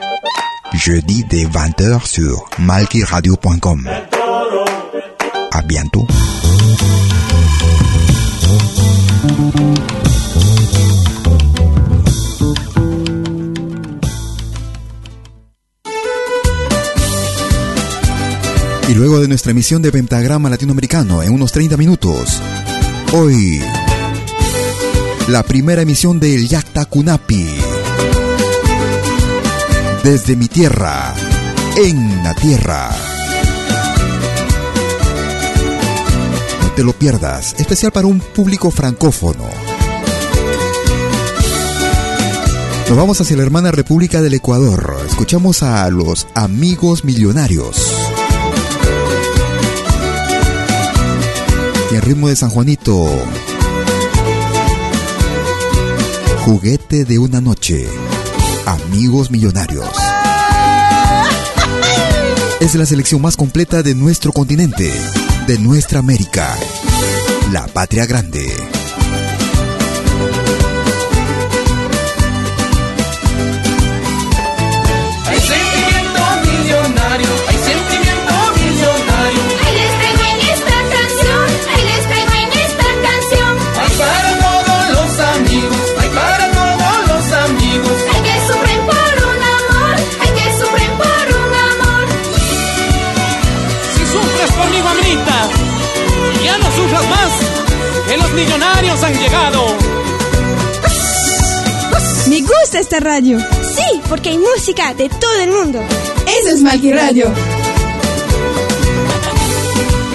jeudi 0.73 1.23
dès 1.29 1.45
20h 1.45 2.05
sur 2.05 2.49
malkiradio.com. 2.59 3.87
À 5.51 5.61
bientôt. 5.63 6.07
Y 18.89 18.93
luego 18.93 19.21
de 19.21 19.27
nuestra 19.29 19.51
emisión 19.51 19.81
de 19.81 19.89
Pentagrama 19.89 20.49
Latinoamericano 20.49 21.23
en 21.23 21.33
unos 21.33 21.53
30 21.53 21.77
minutos, 21.77 22.41
hoy 23.13 23.61
la 25.29 25.43
primera 25.43 25.81
emisión 25.81 26.19
del 26.19 26.49
Yakta 26.49 26.83
Kunapi. 26.85 27.70
Desde 30.03 30.35
mi 30.35 30.47
tierra, 30.47 31.13
en 31.77 32.23
la 32.23 32.33
tierra. 32.33 32.89
No 36.63 36.71
te 36.71 36.83
lo 36.83 36.93
pierdas, 36.93 37.55
especial 37.59 37.91
para 37.91 38.07
un 38.07 38.19
público 38.19 38.71
francófono. 38.71 39.45
Nos 42.89 42.97
vamos 42.97 43.21
hacia 43.21 43.37
la 43.37 43.43
hermana 43.43 43.71
República 43.71 44.23
del 44.23 44.33
Ecuador. 44.33 44.97
Escuchamos 45.07 45.61
a 45.61 45.87
los 45.91 46.27
amigos 46.33 47.05
millonarios. 47.05 47.95
Y 51.91 51.95
el 51.95 52.01
ritmo 52.01 52.27
de 52.27 52.35
San 52.35 52.49
Juanito. 52.49 53.07
Juguete 56.43 57.05
de 57.05 57.19
una 57.19 57.39
noche. 57.39 57.87
Amigos 58.65 59.31
Millonarios. 59.31 59.89
Es 62.59 62.75
la 62.75 62.85
selección 62.85 63.21
más 63.21 63.35
completa 63.35 63.83
de 63.83 63.95
nuestro 63.95 64.31
continente, 64.31 64.91
de 65.47 65.57
nuestra 65.57 65.99
América, 65.99 66.55
la 67.51 67.67
patria 67.67 68.05
grande. 68.05 68.45
Esta 102.81 102.99
radio. 102.99 103.39
Sí, 103.39 104.01
porque 104.09 104.29
hay 104.29 104.39
música 104.39 104.93
de 104.95 105.07
todo 105.07 105.39
el 105.39 105.51
mundo. 105.51 105.79
Eso 106.39 106.55
es 106.55 106.61
Malqui 106.61 106.91
Radio. 106.91 107.31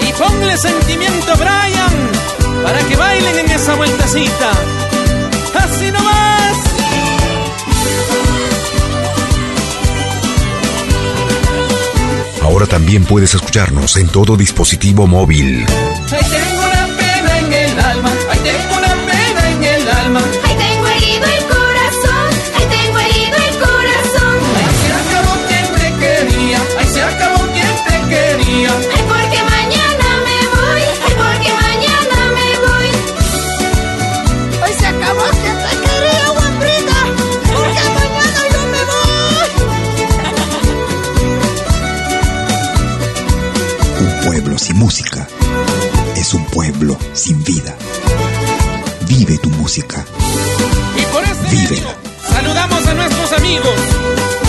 Y 0.07 0.13
ponle 0.13 0.57
sentimiento, 0.57 1.33
Brian, 1.37 2.63
para 2.63 2.79
que 2.83 2.95
bailen 2.95 3.39
en 3.39 3.51
esa 3.51 3.73
vueltecita. 3.75 4.51
Así 5.55 5.91
nomás. 5.91 6.57
Ahora 12.43 12.65
también 12.65 13.05
puedes 13.05 13.33
escucharnos 13.33 13.95
en 13.95 14.09
todo 14.09 14.35
dispositivo 14.35 15.07
móvil. 15.07 15.65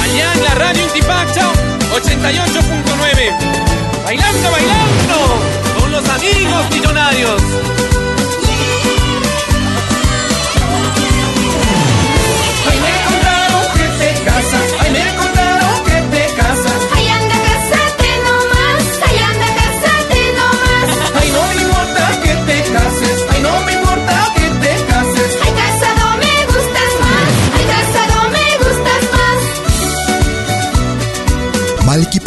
Allá 0.00 0.32
en 0.34 0.44
la 0.44 0.54
radio 0.54 0.82
Intipacha 0.82 1.50
88.9. 1.92 4.04
Bailando, 4.04 4.50
bailando 4.50 5.80
con 5.80 5.92
los 5.92 6.08
amigos 6.08 6.70
millonarios. 6.70 7.42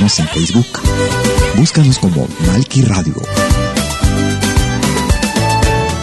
Síguenos 0.00 0.18
en 0.20 0.28
Facebook. 0.28 0.80
Búscanos 1.56 1.98
como 1.98 2.26
Malky 2.46 2.80
Radio. 2.84 3.12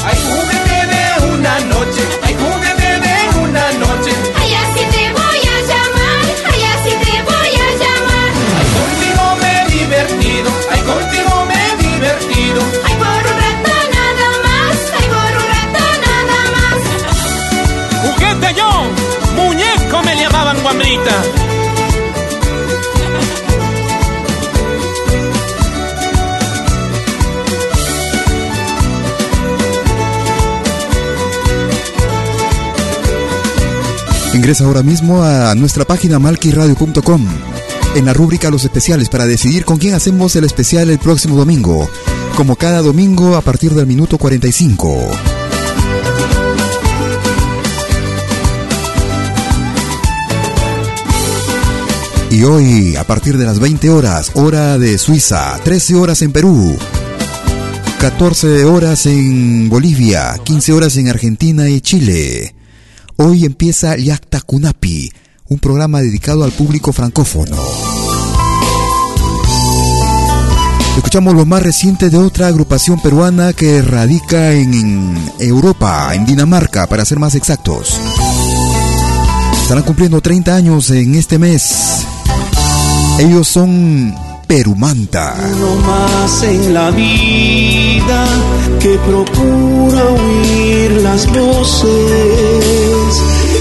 Ay, 0.05 0.17
juguete 0.23 0.77
de 0.93 1.03
una 1.33 1.59
noche, 1.61 2.01
ay, 2.21 2.35
juguete 2.35 2.89
de 3.07 3.39
una 3.39 3.71
noche. 3.71 4.11
Ay, 4.39 4.53
así 4.53 4.83
te 4.93 5.03
voy 5.17 5.41
a 5.49 5.57
llamar, 5.69 6.25
ay, 6.45 6.61
así 6.75 6.91
te 7.05 7.15
voy 7.23 7.53
a 7.57 7.69
llamar. 7.81 8.29
Ay, 8.59 8.67
contigo 8.77 9.23
me 9.41 9.49
he 9.57 9.65
divertido, 9.79 10.49
ay, 10.71 10.81
contigo 10.81 11.33
me 11.49 11.57
he 11.57 11.71
divertido. 11.89 12.61
Ay, 12.85 12.95
por 13.01 13.23
un 13.31 13.37
rato 13.41 13.73
nada 13.97 14.27
más, 14.45 14.77
ay, 14.99 15.07
por 15.09 15.31
un 15.41 15.47
rato 15.55 15.83
nada 16.05 16.39
más. 16.53 16.79
Juguete 18.03 18.49
yo, 18.59 18.69
muñeco 19.35 19.97
me 20.03 20.13
llamaban 20.21 20.61
guambrita. 20.61 21.46
Ingresa 34.47 34.63
ahora 34.63 34.81
mismo 34.81 35.25
a 35.25 35.53
nuestra 35.55 35.83
página 35.83 36.19
malquiradio.com 36.19 37.27
en 37.95 38.05
la 38.05 38.13
rúbrica 38.13 38.49
Los 38.49 38.63
Especiales 38.63 39.09
para 39.09 39.25
decidir 39.25 39.65
con 39.65 39.77
quién 39.77 39.93
hacemos 39.93 40.37
el 40.37 40.45
especial 40.45 40.89
el 40.89 40.99
próximo 40.99 41.35
domingo, 41.35 41.89
como 42.37 42.55
cada 42.55 42.81
domingo 42.81 43.35
a 43.35 43.41
partir 43.41 43.73
del 43.73 43.85
minuto 43.85 44.17
45. 44.17 45.09
Y 52.31 52.43
hoy, 52.43 52.95
a 52.95 53.03
partir 53.03 53.37
de 53.37 53.43
las 53.43 53.59
20 53.59 53.89
horas, 53.89 54.31
hora 54.35 54.77
de 54.77 54.97
Suiza, 54.97 55.59
13 55.61 55.95
horas 55.95 56.21
en 56.21 56.31
Perú, 56.31 56.77
14 57.99 58.63
horas 58.63 59.07
en 59.07 59.67
Bolivia, 59.67 60.39
15 60.41 60.71
horas 60.71 60.95
en 60.95 61.09
Argentina 61.09 61.67
y 61.67 61.81
Chile. 61.81 62.56
Hoy 63.19 63.45
empieza 63.45 63.97
Yacta 63.97 64.41
Kunapi, 64.41 65.11
un 65.49 65.57
programa 65.57 66.01
dedicado 66.01 66.43
al 66.43 66.51
público 66.51 66.93
francófono. 66.93 67.57
Escuchamos 70.97 71.33
lo 71.33 71.43
más 71.43 71.63
reciente 71.63 72.11
de 72.11 72.17
otra 72.17 72.45
agrupación 72.45 73.01
peruana 73.01 73.53
que 73.53 73.81
radica 73.81 74.53
en 74.53 75.17
Europa, 75.39 76.13
en 76.13 76.27
Dinamarca, 76.27 76.85
para 76.85 77.05
ser 77.05 77.17
más 77.17 77.33
exactos. 77.33 77.99
Estarán 79.63 79.83
cumpliendo 79.83 80.21
30 80.21 80.55
años 80.55 80.91
en 80.91 81.15
este 81.15 81.39
mes. 81.39 82.05
Ellos 83.17 83.47
son 83.47 84.13
Perumanta. 84.47 85.35
Uno 85.57 85.75
más 85.85 86.41
en 86.43 86.73
la 86.73 86.89
vida 86.91 88.25
que 88.79 88.97
procura 88.99 90.03
oír 90.05 90.91
las 91.03 91.27
voces. 91.27 91.91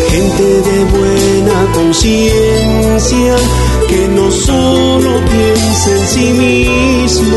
Gente 0.09 0.45
de 0.45 0.85
buena 0.85 1.73
conciencia 1.75 3.37
que 3.89 4.09
no 4.15 4.31
solo 4.31 5.21
piensa 5.25 5.91
en 5.91 6.07
sí 6.07 6.33
mismo. 6.33 7.37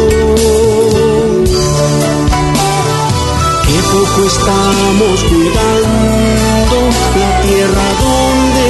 Que 3.65 3.79
poco 3.91 4.27
estamos 4.27 5.23
cuidando 5.23 6.77
la 7.19 7.41
tierra 7.41 7.87
donde 8.05 8.65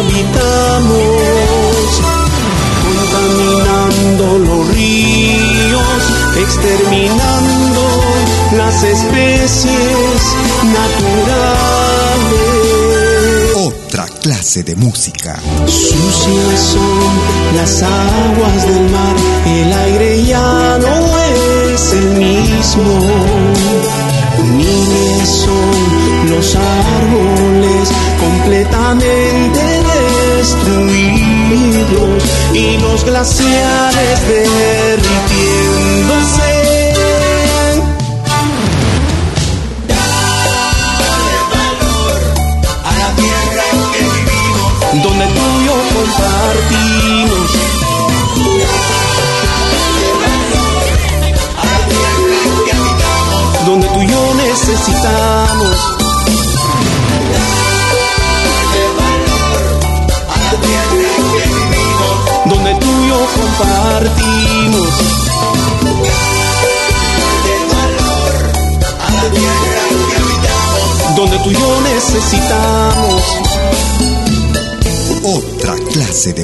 habitamos 0.00 1.43
contaminando 3.94 4.38
los 4.38 4.68
ríos, 4.74 5.82
exterminando 6.36 7.82
las 8.56 8.82
especies 8.82 10.22
naturales. 10.64 11.64
Otra 13.56 14.06
clase 14.20 14.62
de 14.62 14.76
música. 14.76 15.40
Sucias 15.66 16.60
son 16.72 17.56
las 17.56 17.82
aguas 17.82 18.68
del 18.68 18.90
mar, 18.90 19.16
el 19.46 19.72
aire 19.72 20.24
ya 20.24 20.78
no 20.80 21.18
es 21.72 21.92
el 21.92 22.10
mismo. 22.10 23.00
Miles 24.56 25.28
son 25.28 26.30
los 26.30 26.56
árboles 26.56 27.88
completamente 28.20 29.23
glaciares 33.14 34.26
derritiéndose. 34.26 34.53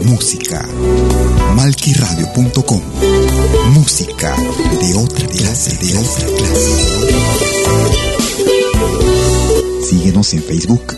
Música. 0.05 0.66
Malquiradio.com. 1.55 2.80
Música 3.74 4.34
de 4.80 4.94
otra 4.94 5.26
clase, 5.26 5.76
de 5.76 5.98
otra 5.98 6.26
clase. 6.26 7.70
Síguenos 9.88 10.32
en 10.34 10.42
Facebook. 10.42 10.96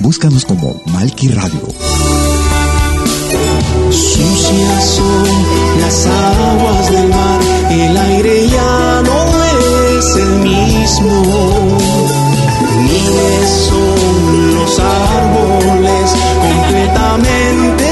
Búscanos 0.00 0.44
como 0.44 0.82
Malqui 0.86 1.28
Radio. 1.28 1.68
Sucias 3.90 4.84
son 4.84 5.28
las 5.80 6.06
aguas 6.06 6.90
del 6.90 7.08
mar, 7.08 7.40
el 7.70 7.96
aire 7.96 8.48
ya 8.48 9.02
no 9.04 9.24
es 9.98 10.16
el 10.16 10.30
mismo. 10.40 11.22
Miles 12.82 13.50
son 13.68 14.54
los 14.54 14.78
árboles 14.78 16.01
completamente 16.72 17.84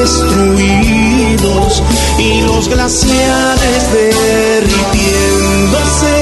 destruidos 0.00 1.82
y 2.16 2.42
los 2.42 2.68
glaciares 2.68 3.92
derritiéndose. 3.92 6.14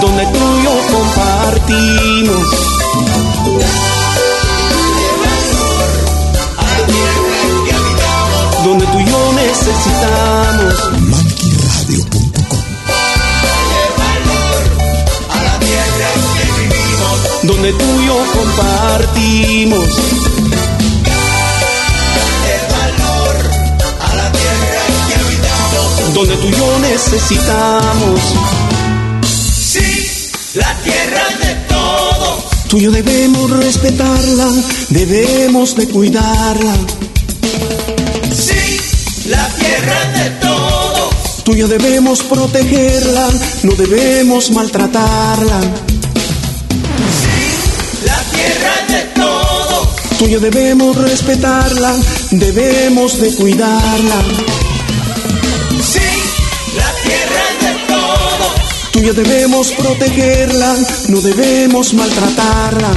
Donde 0.00 0.26
tú 0.26 0.38
y 0.38 0.64
yo 0.64 0.72
compartimos. 0.92 2.48
Donde 8.64 8.86
tú 8.86 8.98
y 8.98 9.04
yo 9.04 9.32
necesitamos. 9.34 10.95
Donde 17.66 17.84
tú 17.84 18.00
y 18.00 18.06
yo 18.06 18.24
compartimos. 18.32 19.88
Valor. 22.70 23.36
A 24.00 24.14
la 24.14 24.32
tierra 24.32 24.82
que 25.08 25.14
habitamos. 25.14 26.14
donde 26.14 26.36
tú 26.36 26.46
y 26.46 26.52
yo 26.52 26.78
necesitamos. 26.80 28.20
Sí, 29.52 30.30
la 30.54 30.74
tierra 30.84 31.24
de 31.42 31.54
todos. 31.68 32.44
Tú 32.68 32.78
y 32.78 32.82
yo 32.82 32.90
debemos 32.92 33.50
respetarla, 33.50 34.48
debemos 34.90 35.74
de 35.76 35.88
cuidarla. 35.88 36.74
Sí, 38.32 38.78
la 39.28 39.48
tierra 39.48 40.22
de 40.22 40.30
todos. 40.40 41.44
Tú 41.44 41.54
y 41.54 41.58
yo 41.58 41.68
debemos 41.68 42.22
protegerla, 42.22 43.28
no 43.64 43.72
debemos 43.72 44.50
maltratarla. 44.50 45.95
Tú 50.18 50.24
y 50.24 50.30
yo 50.30 50.40
debemos 50.40 50.96
respetarla, 50.96 51.94
debemos 52.30 53.20
de 53.20 53.34
cuidarla. 53.34 54.22
Sí, 55.82 56.00
la 56.74 56.90
tierra 57.02 57.42
es 57.50 57.66
de 57.66 57.86
todos. 57.86 58.92
Tú 58.92 58.98
y 59.00 59.02
yo 59.02 59.12
debemos 59.12 59.72
protegerla, 59.72 60.74
no 61.08 61.20
debemos 61.20 61.92
maltratarla. 61.92 62.88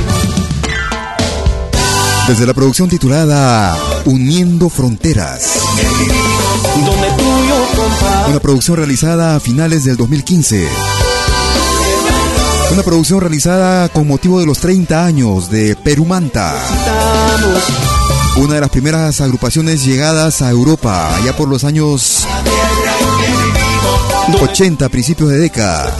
Desde 2.29 2.45
la 2.45 2.53
producción 2.53 2.87
titulada 2.87 3.77
Uniendo 4.05 4.69
Fronteras. 4.69 5.55
Donde 6.85 7.07
tú 7.17 7.23
y 7.23 7.47
yo 7.49 7.67
compartimos. 7.75 8.29
Una 8.29 8.39
producción 8.39 8.77
realizada 8.77 9.35
a 9.35 9.39
finales 9.41 9.83
del 9.83 9.97
2015. 9.97 10.67
Una 12.71 12.83
producción 12.83 13.19
realizada 13.19 13.89
con 13.89 14.07
motivo 14.07 14.39
de 14.39 14.45
los 14.45 14.59
30 14.59 15.05
años 15.05 15.49
de 15.49 15.75
Perumanta. 15.75 16.55
Una 18.37 18.55
de 18.55 18.61
las 18.61 18.69
primeras 18.69 19.21
agrupaciones 19.21 19.83
llegadas 19.83 20.41
a 20.41 20.49
Europa, 20.49 21.15
allá 21.15 21.35
por 21.35 21.49
los 21.49 21.63
años 21.63 22.25
80, 24.41 24.87
principios 24.89 25.29
de 25.29 25.37
década. 25.39 25.97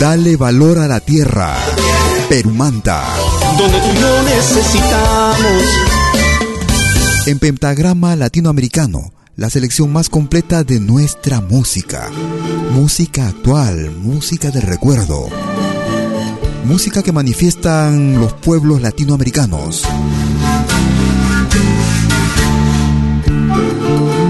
Dale 0.00 0.36
valor 0.36 0.78
a 0.78 0.88
la 0.88 1.00
tierra. 1.00 1.56
Perumanta. 2.28 3.04
Donde 3.58 3.78
tú 3.78 3.88
necesitamos. 4.24 5.62
En 7.26 7.38
Pentagrama 7.38 8.16
Latinoamericano, 8.16 9.12
la 9.38 9.48
selección 9.48 9.92
más 9.92 10.08
completa 10.08 10.64
de 10.64 10.80
nuestra 10.80 11.40
música. 11.40 12.10
Música 12.72 13.28
actual, 13.28 13.92
música 13.92 14.50
de 14.50 14.60
recuerdo. 14.60 15.28
Música 16.64 17.04
que 17.04 17.12
manifiestan 17.12 18.20
los 18.20 18.32
pueblos 18.32 18.82
latinoamericanos. 18.82 19.84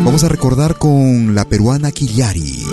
Vamos 0.04 0.24
a 0.24 0.28
recordar 0.28 0.76
con 0.76 1.34
la 1.34 1.46
peruana 1.46 1.90
Quillari. 1.90 2.66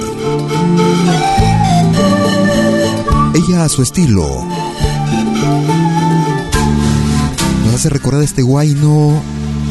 Ella 3.33 3.63
a 3.63 3.69
su 3.69 3.81
estilo. 3.81 4.27
Nos 7.63 7.75
hace 7.75 7.87
recordar 7.87 8.23
este 8.23 8.41
guayno 8.41 9.21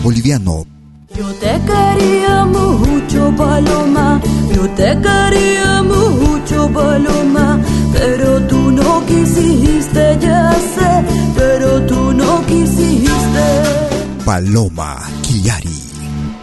boliviano. 0.02 0.74
Yo 1.16 1.32
te 1.34 1.60
quería 1.70 2.44
mucho, 2.44 3.32
Paloma. 3.36 4.20
Yo 4.52 4.68
te 4.70 4.98
quería 5.00 5.82
mucho, 5.82 6.68
Paloma. 6.72 7.60
Pero 7.92 8.40
tú 8.48 8.72
no 8.72 9.06
quisiste, 9.06 10.18
ya 10.20 10.52
sé. 10.74 11.04
Pero 11.36 11.82
tú 11.82 12.12
no 12.12 12.44
quisiste. 12.46 13.46
Paloma 14.24 14.96
Quillari. 15.22 15.78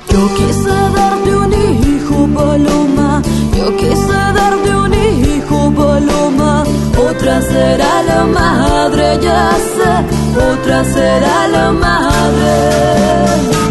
Yo 0.09 0.33
quise 0.35 0.75
darte 0.95 1.35
un 1.35 1.53
hijo, 1.53 2.27
Paloma. 2.33 3.21
Yo 3.57 3.75
quise 3.75 4.19
darte 4.39 4.75
un 4.75 4.93
hijo, 4.93 5.71
Paloma. 5.71 6.63
Otra 7.09 7.41
será 7.41 8.03
la 8.03 8.23
madre, 8.25 9.19
ya 9.21 9.51
sé. 9.75 9.93
Otra 10.51 10.85
será 10.85 11.47
la 11.49 11.71
madre. 11.73 13.70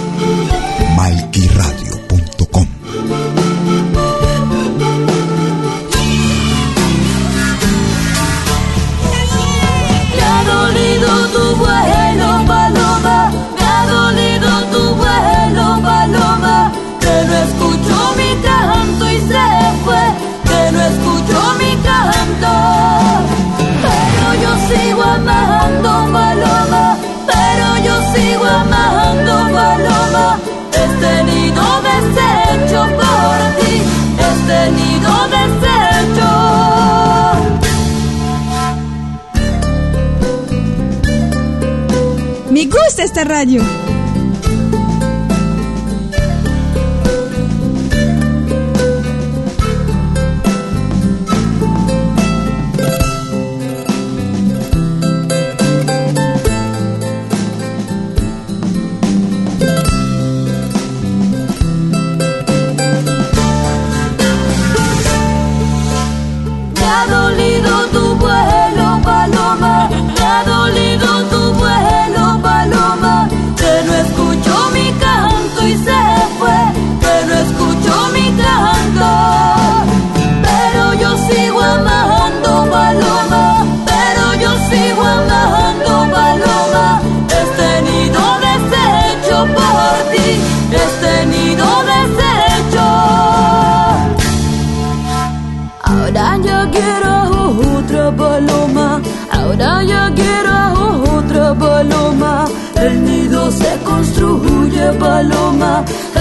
gusta 42.71 43.03
esta 43.03 43.23
radio. 43.23 44.00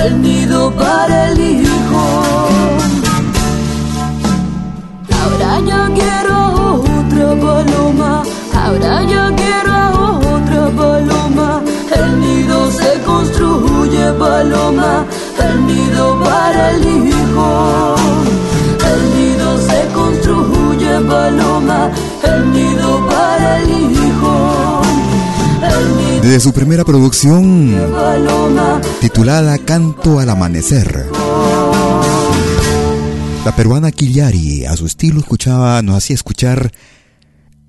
El 0.04 0.22
nido 0.22 0.70
para 0.72 1.30
el 1.30 1.40
hijo. 1.40 2.02
Ahora 5.20 5.60
yo 5.70 5.94
quiero 5.94 6.36
otra 6.74 7.28
paloma, 7.46 8.22
ahora 8.54 9.02
yo 9.02 9.22
quiero 9.40 9.74
otra 10.36 10.62
paloma. 10.80 11.62
El 11.98 12.20
nido 12.20 12.70
se 12.70 13.00
construye 13.02 14.12
paloma, 14.18 15.04
el 15.46 15.66
nido 15.66 16.20
para 16.24 16.70
el 16.70 16.82
hijo. 16.86 17.94
El 18.92 19.00
nido 19.16 19.58
se 19.68 19.80
construye 19.92 20.92
paloma, 21.08 21.90
el 22.22 22.52
nido 22.52 23.06
para 23.06 23.09
Desde 26.22 26.40
su 26.40 26.52
primera 26.52 26.84
producción 26.84 27.74
titulada 29.00 29.56
Canto 29.58 30.18
al 30.18 30.28
Amanecer. 30.28 31.06
La 33.44 33.56
peruana 33.56 33.90
Kiliari, 33.90 34.66
a 34.66 34.76
su 34.76 34.86
estilo, 34.86 35.20
escuchaba, 35.20 35.80
nos 35.80 35.96
hacía 35.96 36.14
escuchar 36.14 36.72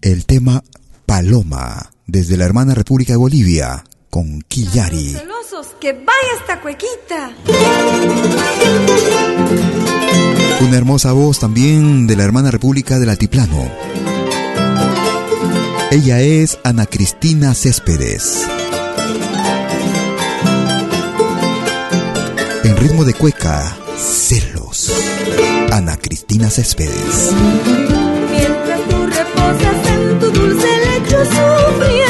el 0.01 0.25
tema 0.25 0.63
Paloma, 1.05 1.91
desde 2.07 2.35
la 2.35 2.45
hermana 2.45 2.73
República 2.73 3.13
de 3.13 3.17
Bolivia, 3.17 3.85
con. 4.09 4.43
Celosos, 4.49 5.75
que 5.79 5.93
vaya 5.93 6.33
esta 6.39 6.59
cuequita. 6.61 7.31
Una 10.59 10.77
hermosa 10.77 11.13
voz 11.13 11.39
también 11.39 12.05
de 12.05 12.17
la 12.17 12.23
hermana 12.23 12.51
República 12.51 12.99
del 12.99 13.09
Altiplano. 13.09 13.71
Ella 15.93 16.21
es 16.21 16.57
Ana 16.63 16.85
Cristina 16.85 17.53
Céspedes. 17.53 18.47
En 22.63 22.77
ritmo 22.77 23.03
de 23.03 23.13
cueca, 23.13 23.75
celos. 23.97 24.89
Ana 25.69 25.97
Cristina 25.97 26.49
Céspedes. 26.49 27.33
Mientras 28.31 28.79
tú 28.87 29.05
reposas 29.05 29.87
en 29.89 30.19
tu 30.19 30.31
dulce 30.31 30.67
lecho 30.77 31.25
sufriendo 31.25 32.00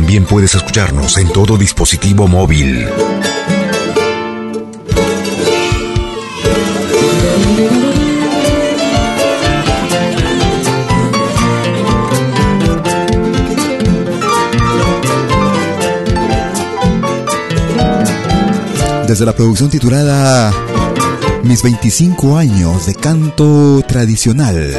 también 0.00 0.24
puedes 0.24 0.54
escucharnos 0.54 1.18
en 1.18 1.28
todo 1.28 1.58
dispositivo 1.58 2.26
móvil. 2.26 2.88
Desde 19.06 19.26
la 19.26 19.34
producción 19.34 19.68
titulada 19.68 20.50
Mis 21.42 21.62
25 21.62 22.38
años 22.38 22.86
de 22.86 22.94
canto 22.94 23.84
tradicional, 23.86 24.74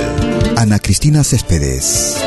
Ana 0.58 0.80
Cristina 0.80 1.24
Céspedes. 1.24 2.18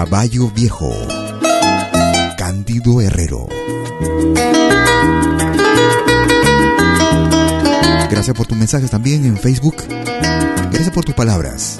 Caballo 0.00 0.48
Viejo. 0.48 0.90
Cándido 2.38 3.02
Herrero. 3.02 3.46
Gracias 8.10 8.34
por 8.34 8.46
tus 8.46 8.56
mensajes 8.56 8.90
también 8.90 9.26
en 9.26 9.36
Facebook. 9.36 9.76
Gracias 10.70 10.90
por 10.90 11.04
tus 11.04 11.14
palabras. 11.14 11.78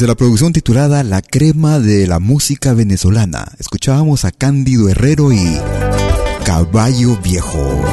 Desde 0.00 0.08
la 0.08 0.14
producción 0.14 0.54
titulada 0.54 1.04
La 1.04 1.20
crema 1.20 1.78
de 1.78 2.06
la 2.06 2.20
música 2.20 2.72
venezolana, 2.72 3.52
escuchábamos 3.58 4.24
a 4.24 4.30
Cándido 4.30 4.88
Herrero 4.88 5.30
y 5.30 5.60
Caballo 6.42 7.18
Viejo. 7.22 7.84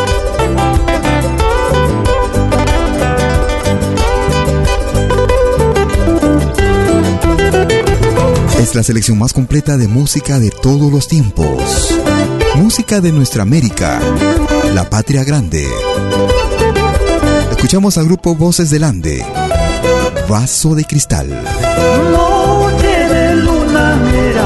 Es 8.57 8.73
la 8.73 8.83
selección 8.83 9.19
más 9.19 9.33
completa 9.33 9.75
de 9.75 9.89
música 9.89 10.39
de 10.39 10.49
todos 10.49 10.89
los 10.89 11.09
tiempos. 11.09 11.93
Música 12.55 13.01
de 13.01 13.11
nuestra 13.11 13.41
América, 13.43 13.99
la 14.73 14.89
patria 14.89 15.25
grande. 15.25 15.67
Escuchamos 17.51 17.97
al 17.97 18.05
grupo 18.05 18.33
Voces 18.33 18.69
del 18.69 18.85
Ande, 18.85 19.25
Vaso 20.27 20.75
de 20.75 20.83
Cristal. 20.83 21.27
Noche 21.29 23.07
de 23.13 23.35
luna 23.35 23.95
mera, 23.95 24.45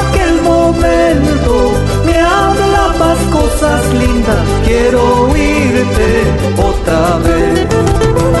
aquel 0.00 0.40
momento 0.40 1.72
me 2.06 2.18
hablabas 2.18 3.18
cosas 3.30 3.92
lindas, 3.92 4.38
quiero 4.64 5.28
oírte 5.28 6.24
otra 6.56 7.18
vez. 7.18 7.66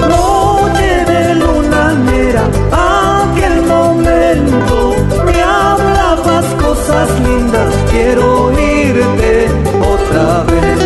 Noche 0.08 1.04
de 1.12 1.34
luna 1.34 1.94
mera, 2.06 2.44
aquel 2.72 3.62
momento 3.66 4.96
me 5.26 5.42
hablabas 5.42 6.46
cosas 6.62 7.08
lindas, 7.20 7.74
quiero 7.90 8.44
oírte 8.46 9.48
otra 9.92 10.44
vez. 10.44 10.78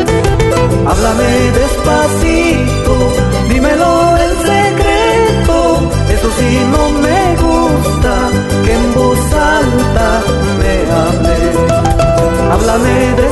Háblame 0.88 1.52
despacito, 1.52 2.47
Aleda 12.78 13.27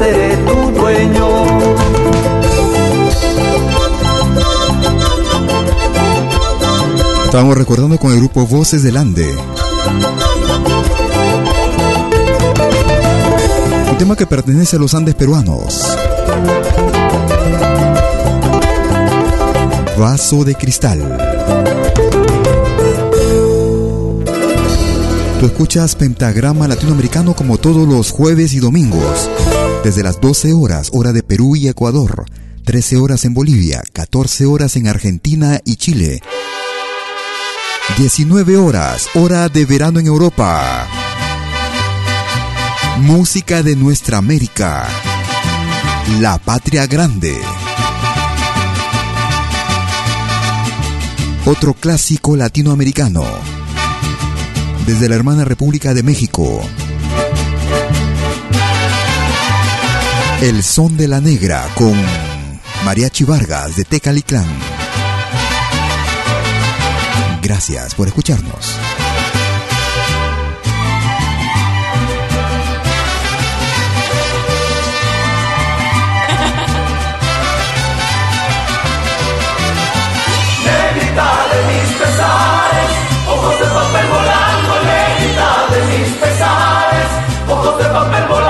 seré 0.00 0.36
tu 0.38 0.80
dueño. 0.80 1.28
Estamos 7.26 7.56
recordando 7.56 7.98
con 7.98 8.12
el 8.12 8.18
grupo 8.18 8.46
Voces 8.46 8.82
del 8.82 8.96
Ande. 8.96 9.28
Un 13.90 13.98
tema 13.98 14.16
que 14.16 14.26
pertenece 14.26 14.76
a 14.76 14.78
los 14.78 14.94
Andes 14.94 15.14
peruanos. 15.14 15.82
Vaso 19.98 20.44
de 20.44 20.54
cristal. 20.54 21.18
Tú 25.40 25.46
escuchas 25.46 25.94
Pentagrama 25.94 26.68
Latinoamericano 26.68 27.32
como 27.32 27.56
todos 27.56 27.88
los 27.88 28.10
jueves 28.10 28.52
y 28.52 28.58
domingos, 28.58 29.30
desde 29.84 30.02
las 30.02 30.20
12 30.20 30.52
horas, 30.52 30.90
hora 30.92 31.12
de 31.12 31.22
Perú 31.22 31.56
y 31.56 31.68
Ecuador, 31.68 32.26
13 32.64 32.96
horas 32.98 33.24
en 33.24 33.34
Bolivia, 33.34 33.82
14 33.92 34.46
horas 34.46 34.76
en 34.76 34.88
Argentina 34.88 35.60
y 35.64 35.76
Chile. 35.76 36.20
19 37.96 38.56
horas, 38.58 39.08
hora 39.14 39.48
de 39.48 39.64
verano 39.64 39.98
en 39.98 40.06
Europa. 40.06 40.86
Música 42.98 43.62
de 43.62 43.74
nuestra 43.74 44.18
América. 44.18 44.86
La 46.20 46.38
patria 46.38 46.86
grande. 46.86 47.34
Otro 51.46 51.72
clásico 51.72 52.36
latinoamericano. 52.36 53.24
Desde 54.86 55.08
la 55.08 55.14
hermana 55.14 55.44
República 55.44 55.94
de 55.94 56.02
México. 56.02 56.60
El 60.42 60.62
son 60.62 60.96
de 60.96 61.06
la 61.06 61.20
negra 61.20 61.68
con 61.74 61.92
Mariachi 62.82 63.24
Vargas 63.24 63.76
de 63.76 63.84
Tecalitlán. 63.84 64.48
Gracias 67.42 67.94
por 67.94 68.08
escucharnos. 68.08 68.78
Negrita 80.64 81.32
de 81.52 81.58
mis 81.68 81.92
pesares, 81.98 82.90
ojos 83.28 83.58
de 83.58 83.66
papel 83.66 84.06
volando, 84.08 84.72
negrita 84.88 85.50
de 85.70 85.98
mis 85.98 86.16
pesares, 86.16 87.10
ojos 87.46 87.76
de 87.76 87.84
papel 87.84 88.24
volando, 88.26 88.49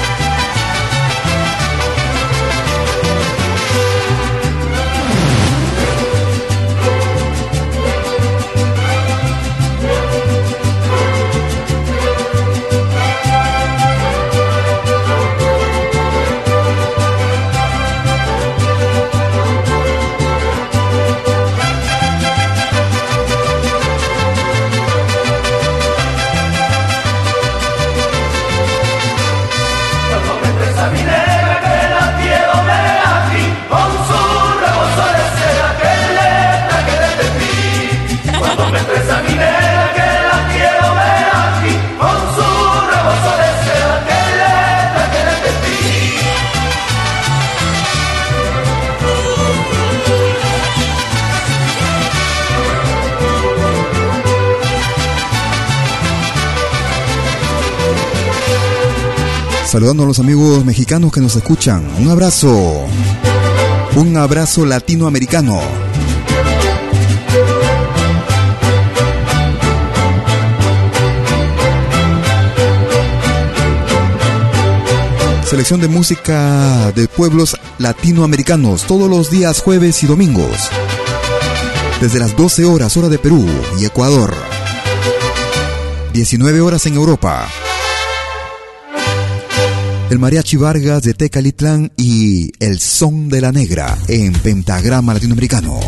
Saludando 59.81 60.03
a 60.03 60.05
los 60.05 60.19
amigos 60.19 60.63
mexicanos 60.63 61.11
que 61.11 61.21
nos 61.21 61.35
escuchan. 61.35 61.83
Un 61.97 62.11
abrazo. 62.11 62.85
Un 63.95 64.15
abrazo 64.15 64.63
latinoamericano. 64.63 65.59
Selección 75.45 75.81
de 75.81 75.87
música 75.87 76.91
de 76.91 77.07
pueblos 77.07 77.57
latinoamericanos 77.79 78.85
todos 78.85 79.09
los 79.09 79.31
días 79.31 79.61
jueves 79.61 80.03
y 80.03 80.05
domingos. 80.05 80.69
Desde 81.99 82.19
las 82.19 82.37
12 82.37 82.65
horas 82.65 82.95
hora 82.97 83.09
de 83.09 83.17
Perú 83.17 83.43
y 83.79 83.85
Ecuador. 83.85 84.31
19 86.13 86.61
horas 86.61 86.85
en 86.85 86.93
Europa. 86.93 87.47
El 90.11 90.19
Mariachi 90.19 90.57
Vargas 90.57 91.03
de 91.03 91.13
Tecalitlán 91.13 91.89
y 91.95 92.51
El 92.59 92.81
Son 92.81 93.29
de 93.29 93.39
la 93.39 93.53
Negra 93.53 93.97
en 94.09 94.33
Pentagrama 94.33 95.13
Latinoamericano. 95.13 95.79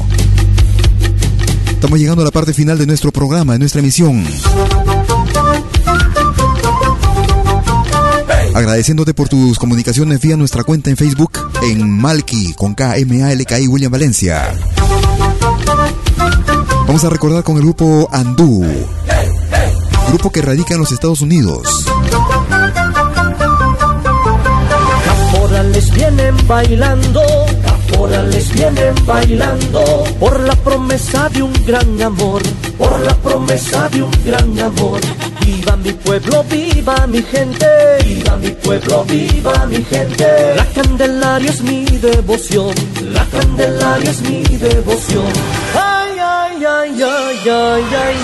Estamos 1.68 2.00
llegando 2.00 2.22
a 2.22 2.26
la 2.26 2.32
parte 2.32 2.54
final 2.54 2.78
de 2.78 2.88
nuestro 2.88 3.12
programa, 3.12 3.52
de 3.52 3.60
nuestra 3.60 3.82
emisión. 3.82 4.26
Agradeciéndote 8.56 9.14
por 9.14 9.28
tus 9.28 9.60
comunicaciones 9.60 10.22
vía 10.22 10.38
nuestra 10.38 10.64
cuenta 10.64 10.90
en 10.90 10.96
Facebook 10.96 11.34
en 11.62 11.90
Malki 11.90 12.54
con 12.54 12.76
K 12.76 12.96
M 12.96 13.24
A 13.24 13.34
L 13.34 13.44
K 13.44 13.60
I 13.60 13.68
William 13.68 13.92
Valencia. 13.92 14.56
Vamos 16.88 17.04
a 17.04 17.10
recordar 17.10 17.44
con 17.44 17.58
el 17.58 17.64
grupo 17.64 18.08
Andú, 18.10 18.66
grupo 20.08 20.32
que 20.32 20.42
radica 20.42 20.76
en 20.76 20.80
los 20.80 20.94
Estados 20.94 21.20
Unidos. 21.20 21.88
Caporales 25.74 25.96
vienen 25.96 26.48
bailando, 26.48 27.22
caporales 27.64 28.54
vienen 28.54 28.94
bailando 29.08 30.04
por 30.20 30.40
la 30.42 30.54
promesa 30.54 31.28
de 31.30 31.42
un 31.42 31.54
gran 31.66 32.00
amor, 32.00 32.44
por 32.78 33.00
la 33.00 33.16
promesa 33.16 33.90
de 33.90 34.04
un 34.04 34.12
gran 34.24 34.60
amor. 34.60 35.02
Viva 35.44 35.76
mi 35.78 35.92
pueblo, 35.94 36.44
viva 36.44 37.08
mi 37.08 37.24
gente, 37.24 37.66
viva 38.06 38.36
mi 38.38 38.52
pueblo, 38.52 39.04
viva 39.06 39.66
mi 39.66 39.84
gente. 39.84 40.54
La 40.56 40.66
Candelaria 40.68 41.50
es 41.50 41.62
mi 41.64 41.86
devoción, 41.86 42.76
la 43.12 43.26
Candelaria 43.26 44.12
es 44.12 44.22
mi 44.22 44.44
devoción. 44.44 45.26
Ay, 45.74 46.12
ay, 46.20 46.66
ay, 46.66 47.04
ay, 47.04 47.50
ay, 47.50 47.84
ay, 47.96 48.16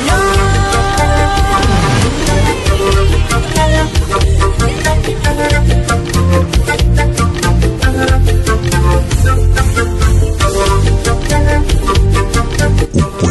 Un 7.02 7.09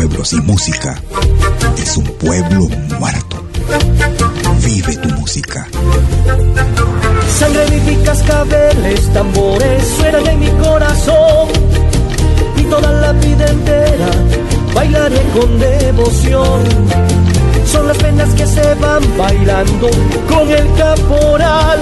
pueblo 0.08 0.24
sin 0.24 0.46
música 0.46 1.02
es 1.76 1.96
un 1.96 2.04
pueblo 2.04 2.66
muerto. 2.98 3.44
Vive 4.64 4.96
tu 4.96 5.08
música. 5.10 5.68
Sangre 7.38 7.66
vivifica 7.66 8.12
cascabeles, 8.12 9.12
tambores 9.12 9.82
suenan 9.98 10.26
en 10.26 10.40
mi 10.40 10.50
corazón 10.62 11.48
y 12.56 12.62
toda 12.64 12.90
la 12.90 13.12
vida 13.12 13.48
entera 13.48 14.10
bailaré 14.74 15.22
con 15.38 15.58
devoción. 15.58 16.64
Son 17.66 17.86
las 17.86 17.98
penas 17.98 18.30
que 18.34 18.46
se 18.46 18.74
van 18.76 19.02
bailando 19.18 19.90
con 20.28 20.50
el 20.50 20.74
caporal. 20.74 21.80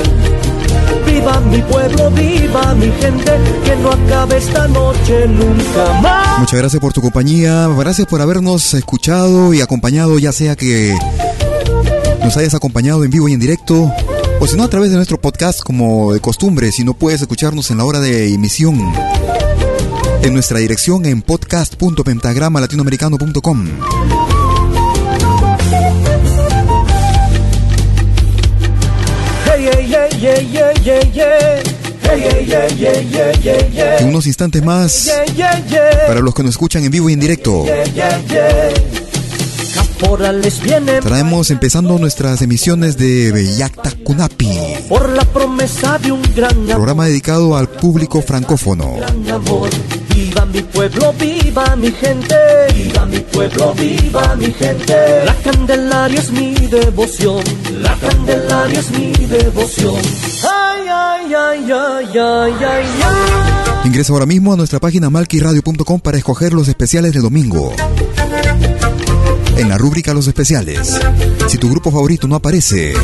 Viva 1.07 1.41
mi 1.41 1.63
pueblo, 1.63 2.11
viva 2.11 2.75
mi 2.75 2.91
gente, 3.01 3.33
que 3.65 3.77
no 3.77 3.91
acabe 3.91 4.39
esta 4.39 4.69
noche 4.69 5.27
nunca 5.29 6.01
más. 6.03 6.39
Muchas 6.41 6.59
gracias 6.59 6.81
por 6.81 6.93
tu 6.93 7.01
compañía, 7.01 7.69
gracias 7.79 8.07
por 8.07 8.21
habernos 8.21 8.75
escuchado 8.75 9.55
y 9.55 9.61
acompañado, 9.61 10.19
ya 10.19 10.33
sea 10.33 10.57
que 10.57 10.97
nos 12.23 12.37
hayas 12.37 12.55
acompañado 12.55 13.05
en 13.05 13.11
vivo 13.11 13.29
y 13.29 13.33
en 13.33 13.41
directo, 13.41 13.91
o 14.41 14.47
si 14.47 14.57
no 14.57 14.65
a 14.65 14.69
través 14.69 14.91
de 14.91 14.97
nuestro 14.97 15.21
podcast 15.21 15.61
como 15.61 16.13
de 16.13 16.21
costumbre, 16.21 16.73
si 16.73 16.85
no 16.85 16.95
puedes 16.95 17.21
escucharnos 17.21 17.71
en 17.71 17.79
la 17.79 17.85
hora 17.85 18.01
de 18.01 18.35
emisión 18.35 18.93
en 20.27 20.35
nuestra 20.35 20.59
dirección 20.59 21.07
en 21.07 21.23
podcast.pentagramalatinoamericano.com. 21.23 23.69
En 33.99 34.09
unos 34.09 34.27
instantes 34.27 34.65
más, 34.65 35.09
para 36.07 36.21
los 36.21 36.35
que 36.35 36.43
nos 36.43 36.51
escuchan 36.51 36.83
en 36.85 36.91
vivo 36.91 37.09
y 37.09 37.13
en 37.13 37.21
directo, 37.21 37.65
traemos 41.03 41.51
empezando 41.51 41.97
nuestras 41.99 42.43
emisiones 42.43 42.97
de 42.97 43.31
Bellacta 43.31 43.93
Kunapi, 44.03 44.49
por 44.89 45.09
la 45.11 45.25
promesa 45.25 45.99
de 45.99 46.11
un 46.11 46.23
gran 46.35 46.53
amor. 46.53 46.75
programa 46.75 47.07
dedicado 47.07 47.57
al 47.57 47.69
público 47.69 48.21
francófono. 48.21 48.97
Viva 50.17 50.47
mi 50.47 50.63
pueblo, 50.63 51.13
viva 51.13 51.77
mi 51.77 51.93
gente. 51.93 52.35
Viva 52.75 53.05
mi 53.05 53.19
pueblo, 53.19 53.75
viva 53.75 54.35
mi 54.37 54.51
gente. 54.51 54.95
La 55.27 55.35
Candelaria 55.35 56.19
es 56.19 56.31
mi 56.31 56.55
devoción. 56.55 57.45
La 57.83 57.95
Candelaria 57.97 58.81
es 58.81 58.91
mi 58.93 59.13
devoción. 59.13 59.97
Ay, 60.43 60.87
ay, 60.89 61.35
ay, 61.35 61.71
ay, 61.71 62.19
ay, 62.19 62.55
ay, 62.65 62.87
ay. 63.05 63.85
Ingresa 63.85 64.15
ahora 64.15 64.25
mismo 64.25 64.55
a 64.55 64.57
nuestra 64.57 64.81
página 64.81 65.11
malquiradio.com 65.11 66.01
para 66.01 66.17
escoger 66.17 66.55
los 66.55 66.67
especiales 66.69 67.13
de 67.13 67.21
domingo. 67.21 67.75
En 69.59 69.69
la 69.69 69.77
rúbrica 69.77 70.15
Los 70.15 70.29
especiales. 70.29 70.99
Si 71.47 71.59
tu 71.59 71.69
grupo 71.69 71.91
favorito 71.91 72.27
no 72.27 72.37
aparece, 72.37 72.95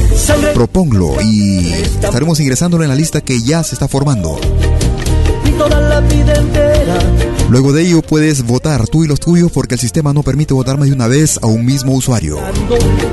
proponlo 0.55 1.21
y 1.21 1.73
estaremos 1.75 2.41
ingresándolo 2.41 2.85
en 2.85 2.89
la 2.89 2.97
lista 2.97 3.21
que 3.21 3.43
ya 3.43 3.63
se 3.63 3.75
está 3.75 3.87
formando. 3.87 4.41
Y 5.45 5.51
toda 5.51 5.79
la 5.79 6.01
vida 6.01 6.35
entera. 6.35 6.72
Luego 7.49 7.73
de 7.73 7.83
ello 7.83 8.03
puedes 8.03 8.45
votar 8.45 8.89
tú 8.89 9.05
y 9.05 9.07
los 9.07 9.21
tuyos 9.21 9.51
porque 9.53 9.75
el 9.75 9.81
sistema 9.81 10.13
no 10.13 10.23
permite 10.23 10.55
votar 10.55 10.79
más 10.79 10.89
de 10.89 10.95
una 10.95 11.07
vez 11.07 11.39
a 11.43 11.47
un 11.47 11.65
mismo 11.65 11.93
usuario. 11.93 12.39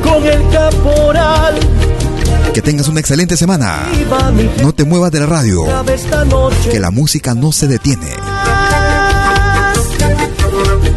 Con 0.04 0.26
el 0.26 0.50
caporal. 0.50 1.56
Que 2.54 2.62
tengas 2.62 2.88
una 2.88 3.00
excelente 3.00 3.36
semana. 3.38 3.88
No 4.62 4.74
te 4.74 4.86
muevas 4.86 5.12
de 5.12 5.20
la 5.20 5.26
radio, 5.26 5.66
que 6.72 6.80
la 6.80 6.90
música 6.90 7.36
no 7.36 7.52
se 7.52 7.68
detiene. 7.68 8.08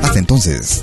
Hasta 0.03 0.19
entonces. 0.19 0.83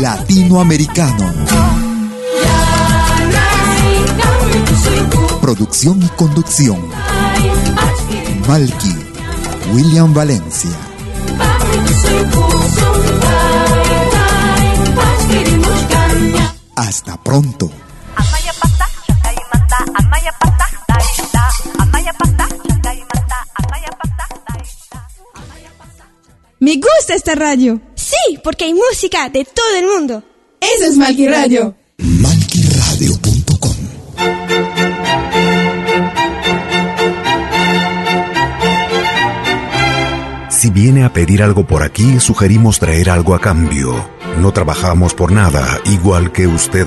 Latinoamericano. 0.00 1.32
Producción 5.40 6.02
y 6.02 6.08
conducción. 6.08 6.78
Malky, 8.48 8.96
William 9.72 10.12
Valencia. 10.12 10.70
Hasta 16.76 17.16
pronto. 17.22 17.70
Me 26.58 26.76
gusta 26.76 27.14
esta 27.14 27.34
radio. 27.34 27.80
Sí, 28.26 28.38
porque 28.42 28.64
hay 28.64 28.74
música 28.74 29.28
de 29.28 29.44
todo 29.44 29.76
el 29.76 29.86
mundo. 29.86 30.22
Eso 30.60 30.86
es 30.86 30.96
Malqui 30.96 31.28
Radio. 31.28 31.74
Malquiradio.com 31.98 33.74
Si 40.50 40.70
viene 40.70 41.04
a 41.04 41.12
pedir 41.12 41.42
algo 41.42 41.66
por 41.66 41.82
aquí, 41.82 42.20
sugerimos 42.20 42.78
traer 42.78 43.10
algo 43.10 43.34
a 43.34 43.40
cambio. 43.40 44.08
No 44.40 44.52
trabajamos 44.52 45.12
por 45.14 45.30
nada, 45.30 45.78
igual 45.84 46.32
que 46.32 46.46
usted. 46.46 46.86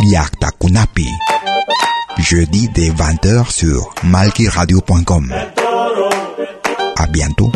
Liakta 0.00 0.50
Kunapi. 0.60 1.08
Jeudi 2.18 2.68
dès 2.68 2.90
20h 2.90 3.50
sur 3.50 3.94
malkiradio.com. 4.04 5.34
À 6.96 7.06
bientôt. 7.06 7.50